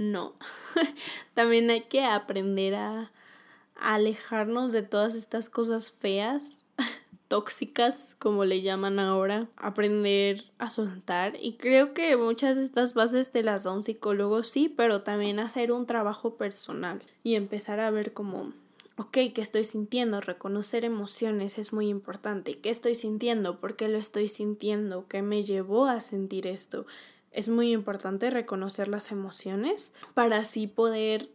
No. 0.01 0.33
También 1.35 1.69
hay 1.69 1.83
que 1.83 2.03
aprender 2.03 2.75
a, 2.75 3.13
alejarnos 3.77 4.73
de 4.73 4.81
todas 4.81 5.15
estas 5.15 5.51
cosas 5.51 5.93
feas, 5.93 6.65
tóxicas, 7.29 8.17
como 8.19 8.47
le 8.47 8.63
llaman 8.63 8.99
ahora. 8.99 9.49
Aprender 9.59 10.43
a 10.57 10.71
soltar. 10.71 11.37
Y 11.39 11.59
creo 11.59 11.93
que 11.93 12.17
muchas 12.17 12.57
de 12.57 12.65
estas 12.65 12.95
bases 12.95 13.31
te 13.31 13.43
las 13.43 13.65
da 13.65 13.73
un 13.73 13.83
psicólogo, 13.83 14.43
sí, 14.43 14.71
pero 14.75 15.03
también 15.03 15.39
hacer 15.39 15.71
un 15.71 15.85
trabajo 15.85 16.37
personal 16.37 17.03
y 17.23 17.35
empezar 17.35 17.79
a 17.79 17.91
ver 17.91 18.15
como 18.15 18.55
ok, 18.97 19.13
¿qué 19.35 19.41
estoy 19.43 19.65
sintiendo? 19.65 20.21
Reconocer 20.21 20.87
emociones 20.87 21.59
es 21.59 21.75
muy 21.75 21.89
importante. 21.89 22.59
¿Qué 22.59 22.71
estoy 22.71 22.95
sintiendo? 22.95 23.61
¿Por 23.61 23.77
qué 23.77 23.89
lo 23.89 23.99
estoy 23.99 24.29
sintiendo? 24.29 25.07
¿Qué 25.09 25.21
me 25.21 25.43
llevó 25.43 25.87
a 25.87 26.01
sentir 26.01 26.47
esto? 26.47 26.87
Es 27.31 27.49
muy 27.49 27.73
importante 27.73 28.31
reconocer 28.31 28.89
las 28.89 29.13
emociones 29.13 29.93
para 30.15 30.39
así 30.39 30.67
poder 30.67 31.29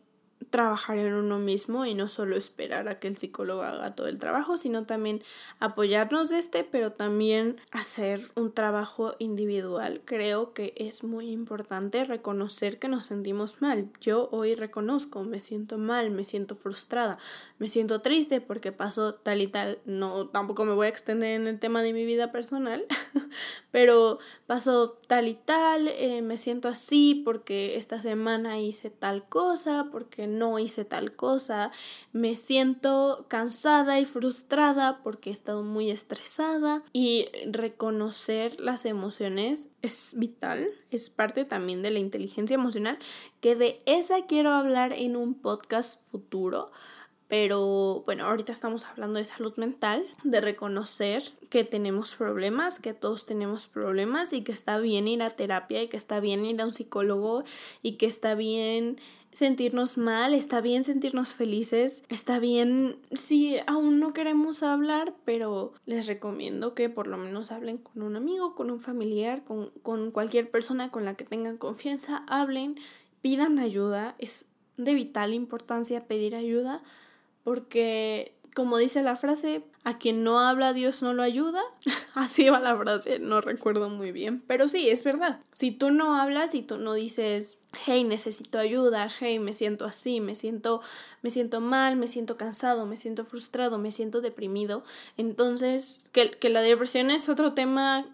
trabajar 0.49 0.97
en 0.97 1.13
uno 1.13 1.39
mismo 1.39 1.85
y 1.85 1.93
no 1.93 2.07
solo 2.07 2.35
esperar 2.35 2.87
a 2.87 2.99
que 2.99 3.07
el 3.07 3.17
psicólogo 3.17 3.63
haga 3.63 3.95
todo 3.95 4.07
el 4.07 4.19
trabajo, 4.19 4.57
sino 4.57 4.85
también 4.85 5.21
apoyarnos 5.59 6.29
de 6.29 6.39
este, 6.39 6.63
pero 6.63 6.91
también 6.91 7.57
hacer 7.71 8.21
un 8.35 8.53
trabajo 8.53 9.15
individual. 9.19 10.01
Creo 10.05 10.53
que 10.53 10.73
es 10.77 11.03
muy 11.03 11.29
importante 11.29 12.05
reconocer 12.05 12.79
que 12.79 12.87
nos 12.87 13.05
sentimos 13.05 13.61
mal. 13.61 13.89
Yo 13.99 14.29
hoy 14.31 14.55
reconozco, 14.55 15.23
me 15.23 15.39
siento 15.39 15.77
mal, 15.77 16.11
me 16.11 16.23
siento 16.23 16.55
frustrada, 16.55 17.17
me 17.57 17.67
siento 17.67 18.01
triste 18.01 18.39
porque 18.39 18.71
pasó 18.71 19.13
tal 19.15 19.41
y 19.41 19.47
tal. 19.47 19.79
No, 19.85 20.27
tampoco 20.27 20.65
me 20.65 20.73
voy 20.73 20.85
a 20.85 20.89
extender 20.89 21.35
en 21.35 21.47
el 21.47 21.59
tema 21.59 21.81
de 21.81 21.93
mi 21.93 22.05
vida 22.05 22.31
personal, 22.31 22.85
pero 23.75 24.19
pasó 24.47 24.91
tal 25.05 25.27
y 25.27 25.33
tal, 25.33 25.89
eh, 25.89 26.21
me 26.21 26.37
siento 26.37 26.69
así 26.69 27.23
porque 27.25 27.75
esta 27.75 27.99
semana 27.99 28.57
hice 28.57 28.89
tal 28.89 29.27
cosa, 29.27 29.89
porque 29.91 30.27
no 30.27 30.59
hice 30.59 30.85
tal 30.85 31.13
cosa, 31.13 31.71
me 32.13 32.37
siento 32.37 33.25
cansada 33.27 33.99
y 33.99 34.05
frustrada 34.05 35.03
porque 35.03 35.29
he 35.29 35.33
estado 35.33 35.61
muy 35.61 35.91
estresada 35.91 36.83
y 36.93 37.27
reconocer 37.51 38.61
las 38.61 38.85
emociones 38.85 39.71
es 39.81 40.13
vital, 40.15 40.69
es 40.89 41.09
parte 41.09 41.43
también 41.43 41.81
de 41.81 41.91
la 41.91 41.99
inteligencia 41.99 42.53
emocional, 42.53 42.97
que 43.41 43.57
de 43.57 43.81
esa 43.85 44.25
quiero 44.25 44.53
hablar 44.53 44.93
en 44.93 45.17
un 45.17 45.33
podcast 45.33 45.99
futuro. 46.09 46.71
Pero 47.27 48.03
bueno, 48.05 48.25
ahorita 48.25 48.51
estamos 48.51 48.85
hablando 48.85 49.17
de 49.17 49.23
salud 49.23 49.55
mental, 49.57 50.03
de 50.23 50.41
reconocer 50.41 51.23
que 51.49 51.63
tenemos 51.63 52.13
problemas, 52.13 52.79
que 52.79 52.93
todos 52.93 53.25
tenemos 53.25 53.67
problemas 53.67 54.31
y 54.31 54.43
que 54.43 54.51
está 54.51 54.77
bien 54.77 55.07
ir 55.07 55.23
a 55.23 55.31
terapia 55.31 55.81
y 55.81 55.87
que 55.87 55.97
está 55.97 56.19
bien 56.19 56.45
ir 56.45 56.61
a 56.61 56.65
un 56.65 56.73
psicólogo 56.73 57.43
y 57.81 57.93
que 57.93 58.05
está 58.05 58.35
bien 58.35 58.97
sentirnos 59.35 59.97
mal, 59.97 60.33
está 60.33 60.61
bien 60.61 60.83
sentirnos 60.83 61.33
felices, 61.33 62.03
está 62.09 62.39
bien 62.39 62.97
si 63.11 63.57
aún 63.67 63.99
no 63.99 64.13
queremos 64.13 64.63
hablar, 64.63 65.13
pero 65.25 65.73
les 65.85 66.07
recomiendo 66.07 66.73
que 66.73 66.89
por 66.89 67.07
lo 67.07 67.17
menos 67.17 67.51
hablen 67.51 67.77
con 67.79 68.03
un 68.03 68.15
amigo, 68.15 68.55
con 68.55 68.69
un 68.69 68.79
familiar, 68.79 69.43
con, 69.43 69.71
con 69.81 70.11
cualquier 70.11 70.49
persona 70.49 70.89
con 70.89 71.03
la 71.03 71.15
que 71.15 71.25
tengan 71.25 71.57
confianza, 71.57 72.23
hablen, 72.29 72.75
pidan 73.21 73.59
ayuda, 73.59 74.15
es 74.19 74.45
de 74.77 74.93
vital 74.93 75.33
importancia 75.33 76.07
pedir 76.07 76.35
ayuda 76.35 76.81
porque 77.45 78.35
como 78.55 78.77
dice 78.77 79.03
la 79.03 79.17
frase, 79.17 79.65
a 79.83 79.97
quien 79.97 80.23
no 80.23 80.39
habla 80.39 80.71
Dios 80.71 81.01
no 81.03 81.13
lo 81.13 81.21
ayuda. 81.21 81.61
Así 82.15 82.49
va 82.49 82.59
la 82.59 82.75
frase, 82.75 83.19
no 83.19 83.41
recuerdo 83.41 83.89
muy 83.89 84.13
bien. 84.13 84.41
Pero 84.47 84.69
sí, 84.69 84.89
es 84.89 85.03
verdad. 85.03 85.41
Si 85.51 85.71
tú 85.71 85.91
no 85.91 86.15
hablas 86.15 86.55
y 86.55 86.61
tú 86.61 86.77
no 86.77 86.93
dices, 86.93 87.59
hey, 87.85 88.05
necesito 88.05 88.57
ayuda, 88.57 89.09
hey, 89.19 89.39
me 89.39 89.53
siento 89.53 89.83
así, 89.83 90.21
me 90.21 90.35
siento, 90.35 90.81
me 91.21 91.29
siento 91.29 91.59
mal, 91.59 91.97
me 91.97 92.07
siento 92.07 92.37
cansado, 92.37 92.85
me 92.85 92.95
siento 92.95 93.25
frustrado, 93.25 93.77
me 93.77 93.91
siento 93.91 94.21
deprimido. 94.21 94.83
Entonces, 95.17 95.99
que, 96.13 96.31
que 96.31 96.49
la 96.49 96.61
depresión 96.61 97.11
es 97.11 97.27
otro 97.27 97.53
tema 97.53 98.05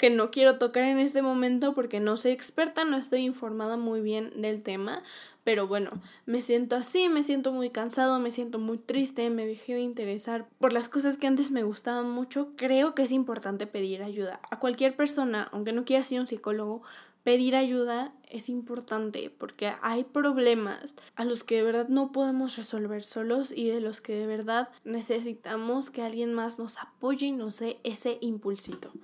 que 0.00 0.08
no 0.08 0.30
quiero 0.30 0.56
tocar 0.56 0.84
en 0.84 0.98
este 0.98 1.20
momento 1.20 1.74
porque 1.74 2.00
no 2.00 2.16
soy 2.16 2.30
experta, 2.30 2.86
no 2.86 2.96
estoy 2.96 3.20
informada 3.20 3.76
muy 3.76 4.00
bien 4.00 4.32
del 4.40 4.62
tema, 4.62 5.02
pero 5.44 5.66
bueno, 5.66 5.90
me 6.24 6.40
siento 6.40 6.74
así, 6.74 7.10
me 7.10 7.22
siento 7.22 7.52
muy 7.52 7.68
cansado, 7.68 8.18
me 8.18 8.30
siento 8.30 8.58
muy 8.58 8.78
triste, 8.78 9.28
me 9.28 9.44
dejé 9.44 9.74
de 9.74 9.80
interesar 9.80 10.48
por 10.58 10.72
las 10.72 10.88
cosas 10.88 11.18
que 11.18 11.26
antes 11.26 11.50
me 11.50 11.64
gustaban 11.64 12.08
mucho, 12.08 12.48
creo 12.56 12.94
que 12.94 13.02
es 13.02 13.12
importante 13.12 13.66
pedir 13.66 14.02
ayuda 14.02 14.40
a 14.50 14.58
cualquier 14.58 14.96
persona, 14.96 15.50
aunque 15.52 15.74
no 15.74 15.84
quiera 15.84 16.02
ser 16.02 16.20
un 16.20 16.26
psicólogo, 16.26 16.80
pedir 17.22 17.54
ayuda 17.54 18.14
es 18.30 18.48
importante 18.48 19.28
porque 19.28 19.70
hay 19.82 20.04
problemas 20.04 20.96
a 21.14 21.26
los 21.26 21.44
que 21.44 21.56
de 21.56 21.62
verdad 21.64 21.88
no 21.88 22.10
podemos 22.10 22.56
resolver 22.56 23.02
solos 23.02 23.52
y 23.54 23.68
de 23.68 23.82
los 23.82 24.00
que 24.00 24.14
de 24.14 24.26
verdad 24.26 24.70
necesitamos 24.84 25.90
que 25.90 26.00
alguien 26.00 26.32
más 26.32 26.58
nos 26.58 26.78
apoye 26.78 27.26
y 27.26 27.32
nos 27.32 27.58
dé 27.58 27.78
ese 27.84 28.16
impulsito. 28.22 28.94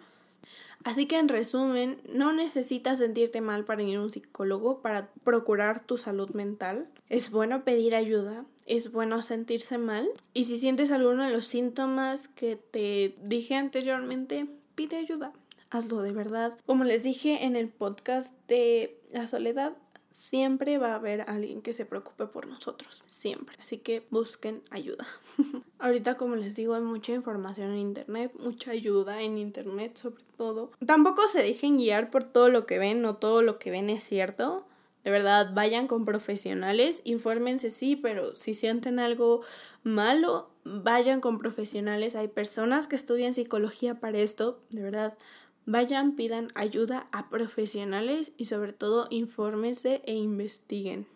Así 0.85 1.07
que 1.07 1.19
en 1.19 1.29
resumen, 1.29 2.01
no 2.09 2.33
necesitas 2.33 2.99
sentirte 2.99 3.41
mal 3.41 3.65
para 3.65 3.83
ir 3.83 3.97
a 3.97 4.03
un 4.03 4.11
psicólogo 4.11 4.81
para 4.83 5.11
procurar 5.25 5.85
tu 5.85 5.97
salud 5.97 6.31
mental. 6.31 6.89
Es 7.09 7.31
bueno 7.31 7.65
pedir 7.65 7.95
ayuda, 7.95 8.45
es 8.67 8.93
bueno 8.93 9.23
sentirse 9.23 9.79
mal 9.79 10.09
y 10.35 10.45
si 10.45 10.59
sientes 10.59 10.91
alguno 10.91 11.25
de 11.25 11.33
los 11.33 11.47
síntomas 11.47 12.29
que 12.29 12.57
te 12.57 13.17
dije 13.23 13.55
anteriormente, 13.55 14.47
pide 14.75 14.97
ayuda. 14.97 15.33
Hazlo 15.71 16.03
de 16.03 16.13
verdad. 16.13 16.57
Como 16.67 16.85
les 16.85 17.03
dije 17.03 17.45
en 17.45 17.57
el 17.57 17.69
podcast 17.71 18.33
de 18.47 19.01
la 19.13 19.27
soledad, 19.27 19.73
siempre 20.11 20.79
va 20.79 20.93
a 20.93 20.97
haber 20.97 21.23
alguien 21.23 21.63
que 21.63 21.73
se 21.73 21.85
preocupe 21.85 22.27
por 22.27 22.47
nosotros, 22.47 23.03
siempre. 23.07 23.57
Así 23.59 23.79
que 23.79 24.07
busquen 24.11 24.63
ayuda. 24.71 25.07
Ahorita, 25.79 26.17
como 26.17 26.37
les 26.37 26.57
digo, 26.57 26.75
hay 26.75 26.83
mucha 26.83 27.13
información 27.13 27.73
en 27.73 27.79
internet, 27.79 28.33
mucha 28.41 28.71
ayuda 28.71 29.21
en 29.23 29.39
internet 29.39 29.97
sobre 29.97 30.25
todo. 30.37 30.71
Tampoco 30.85 31.27
se 31.27 31.43
dejen 31.43 31.77
guiar 31.77 32.11
por 32.11 32.25
todo 32.25 32.49
lo 32.49 32.67
que 32.67 32.79
ven, 32.79 33.03
no 33.03 33.17
todo 33.17 33.43
lo 33.43 33.59
que 33.59 33.71
ven 33.71 33.91
es 33.91 34.03
cierto. 34.03 34.67
De 35.05 35.13
verdad, 35.13 35.53
vayan 35.55 35.87
con 35.87 36.05
profesionales, 36.05 37.01
infórmense 37.05 37.71
sí, 37.71 37.95
pero 37.95 38.35
si 38.35 38.55
sienten 38.55 38.99
algo 38.99 39.41
malo, 39.85 40.51
vayan 40.65 41.21
con 41.21 41.39
profesionales. 41.39 42.17
Hay 42.17 42.27
personas 42.27 42.89
que 42.89 42.97
estudian 42.97 43.33
psicología 43.33 44.01
para 44.01 44.19
esto, 44.19 44.59
de 44.71 44.83
verdad 44.83 45.17
Vayan, 45.69 46.15
pidan 46.15 46.49
ayuda 46.55 47.09
a 47.11 47.29
profesionales 47.29 48.31
y 48.37 48.45
sobre 48.45 48.73
todo 48.73 49.09
infórmense 49.11 50.01
e 50.07 50.15
investiguen. 50.15 51.09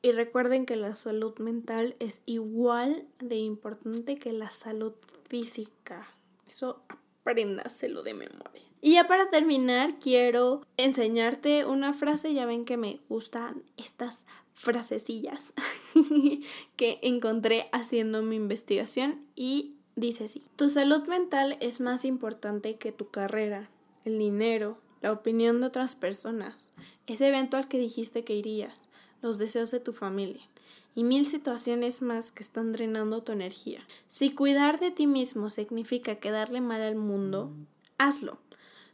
Y 0.00 0.12
recuerden 0.12 0.64
que 0.64 0.76
la 0.76 0.94
salud 0.94 1.38
mental 1.40 1.94
es 1.98 2.22
igual 2.24 3.06
de 3.18 3.36
importante 3.36 4.16
que 4.16 4.32
la 4.32 4.48
salud 4.48 4.94
física. 5.28 6.08
Eso 6.48 6.82
apréndaselo 6.88 8.02
de 8.02 8.14
memoria. 8.14 8.62
Y 8.80 8.94
ya 8.94 9.06
para 9.06 9.28
terminar, 9.28 9.98
quiero 9.98 10.62
enseñarte 10.78 11.66
una 11.66 11.92
frase. 11.92 12.32
Ya 12.32 12.46
ven 12.46 12.64
que 12.64 12.78
me 12.78 13.00
gustan 13.10 13.62
estas 13.76 14.24
frasecillas 14.54 15.52
que 16.76 16.98
encontré 17.02 17.68
haciendo 17.72 18.22
mi 18.22 18.36
investigación 18.36 19.26
y 19.36 19.74
dice 19.96 20.24
así. 20.24 20.44
Tu 20.56 20.70
salud 20.70 21.06
mental 21.08 21.58
es 21.60 21.80
más 21.80 22.06
importante 22.06 22.76
que 22.78 22.90
tu 22.90 23.10
carrera 23.10 23.68
el 24.08 24.18
dinero, 24.18 24.78
la 25.00 25.12
opinión 25.12 25.60
de 25.60 25.66
otras 25.66 25.94
personas, 25.94 26.72
ese 27.06 27.28
evento 27.28 27.56
al 27.56 27.68
que 27.68 27.78
dijiste 27.78 28.24
que 28.24 28.34
irías, 28.34 28.88
los 29.22 29.38
deseos 29.38 29.70
de 29.70 29.80
tu 29.80 29.92
familia 29.92 30.42
y 30.94 31.04
mil 31.04 31.24
situaciones 31.24 32.02
más 32.02 32.30
que 32.32 32.42
están 32.42 32.72
drenando 32.72 33.22
tu 33.22 33.32
energía. 33.32 33.86
Si 34.08 34.32
cuidar 34.32 34.80
de 34.80 34.90
ti 34.90 35.06
mismo 35.06 35.48
significa 35.48 36.16
quedarle 36.16 36.60
mal 36.60 36.80
al 36.80 36.96
mundo, 36.96 37.52
hazlo. 37.98 38.38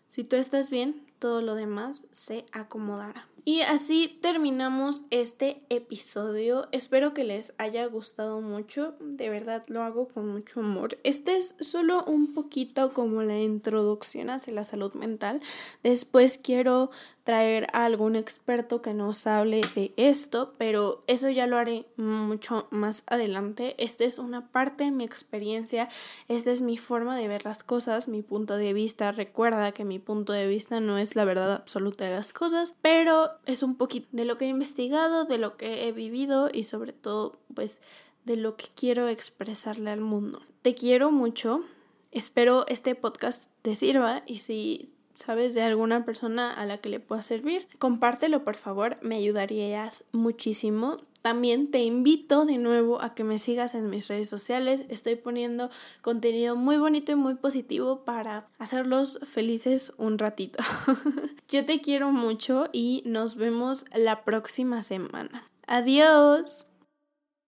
Si 0.08 0.22
tú 0.22 0.36
estás 0.36 0.68
bien, 0.68 1.02
todo 1.18 1.40
lo 1.40 1.54
demás 1.54 2.04
se 2.12 2.44
acomodará. 2.52 3.26
Y 3.46 3.60
así 3.60 4.18
terminamos 4.22 5.02
este 5.10 5.58
episodio. 5.68 6.66
Espero 6.72 7.12
que 7.12 7.24
les 7.24 7.52
haya 7.58 7.84
gustado 7.84 8.40
mucho. 8.40 8.94
De 9.00 9.28
verdad 9.28 9.62
lo 9.68 9.82
hago 9.82 10.08
con 10.08 10.28
mucho 10.28 10.60
amor. 10.60 10.98
Este 11.04 11.36
es 11.36 11.54
solo 11.60 12.04
un 12.04 12.32
poquito 12.32 12.94
como 12.94 13.22
la 13.22 13.38
introducción 13.38 14.30
hacia 14.30 14.54
la 14.54 14.64
salud 14.64 14.94
mental. 14.94 15.42
Después 15.82 16.38
quiero 16.42 16.90
traer 17.24 17.66
a 17.72 17.86
algún 17.86 18.16
experto 18.16 18.82
que 18.82 18.94
nos 18.94 19.26
hable 19.26 19.62
de 19.74 19.92
esto, 19.96 20.52
pero 20.58 21.02
eso 21.06 21.28
ya 21.30 21.46
lo 21.46 21.56
haré 21.56 21.86
mucho 21.96 22.68
más 22.70 23.02
adelante. 23.06 23.74
Esta 23.78 24.04
es 24.04 24.18
una 24.18 24.52
parte 24.52 24.84
de 24.84 24.90
mi 24.90 25.04
experiencia, 25.04 25.88
esta 26.28 26.50
es 26.50 26.60
mi 26.60 26.76
forma 26.76 27.16
de 27.16 27.28
ver 27.28 27.46
las 27.46 27.62
cosas, 27.62 28.08
mi 28.08 28.22
punto 28.22 28.58
de 28.58 28.74
vista. 28.74 29.10
Recuerda 29.10 29.72
que 29.72 29.86
mi 29.86 29.98
punto 29.98 30.34
de 30.34 30.46
vista 30.46 30.80
no 30.80 30.98
es 30.98 31.16
la 31.16 31.24
verdad 31.24 31.52
absoluta 31.52 32.04
de 32.04 32.10
las 32.14 32.34
cosas, 32.34 32.74
pero 32.82 33.30
es 33.46 33.62
un 33.62 33.76
poquito 33.76 34.08
de 34.12 34.24
lo 34.24 34.36
que 34.36 34.46
he 34.46 34.48
investigado, 34.48 35.24
de 35.24 35.38
lo 35.38 35.56
que 35.56 35.86
he 35.88 35.92
vivido 35.92 36.48
y 36.52 36.64
sobre 36.64 36.92
todo 36.92 37.38
pues 37.54 37.80
de 38.24 38.36
lo 38.36 38.56
que 38.56 38.66
quiero 38.74 39.08
expresarle 39.08 39.90
al 39.90 40.00
mundo. 40.00 40.42
Te 40.62 40.74
quiero 40.74 41.10
mucho. 41.10 41.62
Espero 42.10 42.64
este 42.68 42.94
podcast 42.94 43.50
te 43.62 43.74
sirva 43.74 44.22
y 44.26 44.38
si 44.38 44.94
sabes 45.14 45.54
de 45.54 45.62
alguna 45.62 46.04
persona 46.04 46.52
a 46.52 46.66
la 46.66 46.78
que 46.78 46.88
le 46.88 47.00
pueda 47.00 47.22
servir, 47.22 47.66
compártelo 47.78 48.44
por 48.44 48.56
favor, 48.56 48.98
me 49.02 49.16
ayudarías 49.16 50.04
muchísimo. 50.12 50.98
También 51.24 51.70
te 51.70 51.82
invito 51.82 52.44
de 52.44 52.58
nuevo 52.58 53.00
a 53.00 53.14
que 53.14 53.24
me 53.24 53.38
sigas 53.38 53.74
en 53.74 53.88
mis 53.88 54.08
redes 54.08 54.28
sociales. 54.28 54.84
Estoy 54.90 55.16
poniendo 55.16 55.70
contenido 56.02 56.54
muy 56.54 56.76
bonito 56.76 57.12
y 57.12 57.14
muy 57.14 57.36
positivo 57.36 58.04
para 58.04 58.50
hacerlos 58.58 59.18
felices 59.24 59.94
un 59.96 60.18
ratito. 60.18 60.62
Yo 61.48 61.64
te 61.64 61.80
quiero 61.80 62.12
mucho 62.12 62.66
y 62.74 63.02
nos 63.06 63.36
vemos 63.36 63.86
la 63.94 64.22
próxima 64.22 64.82
semana. 64.82 65.44
Adiós. 65.66 66.66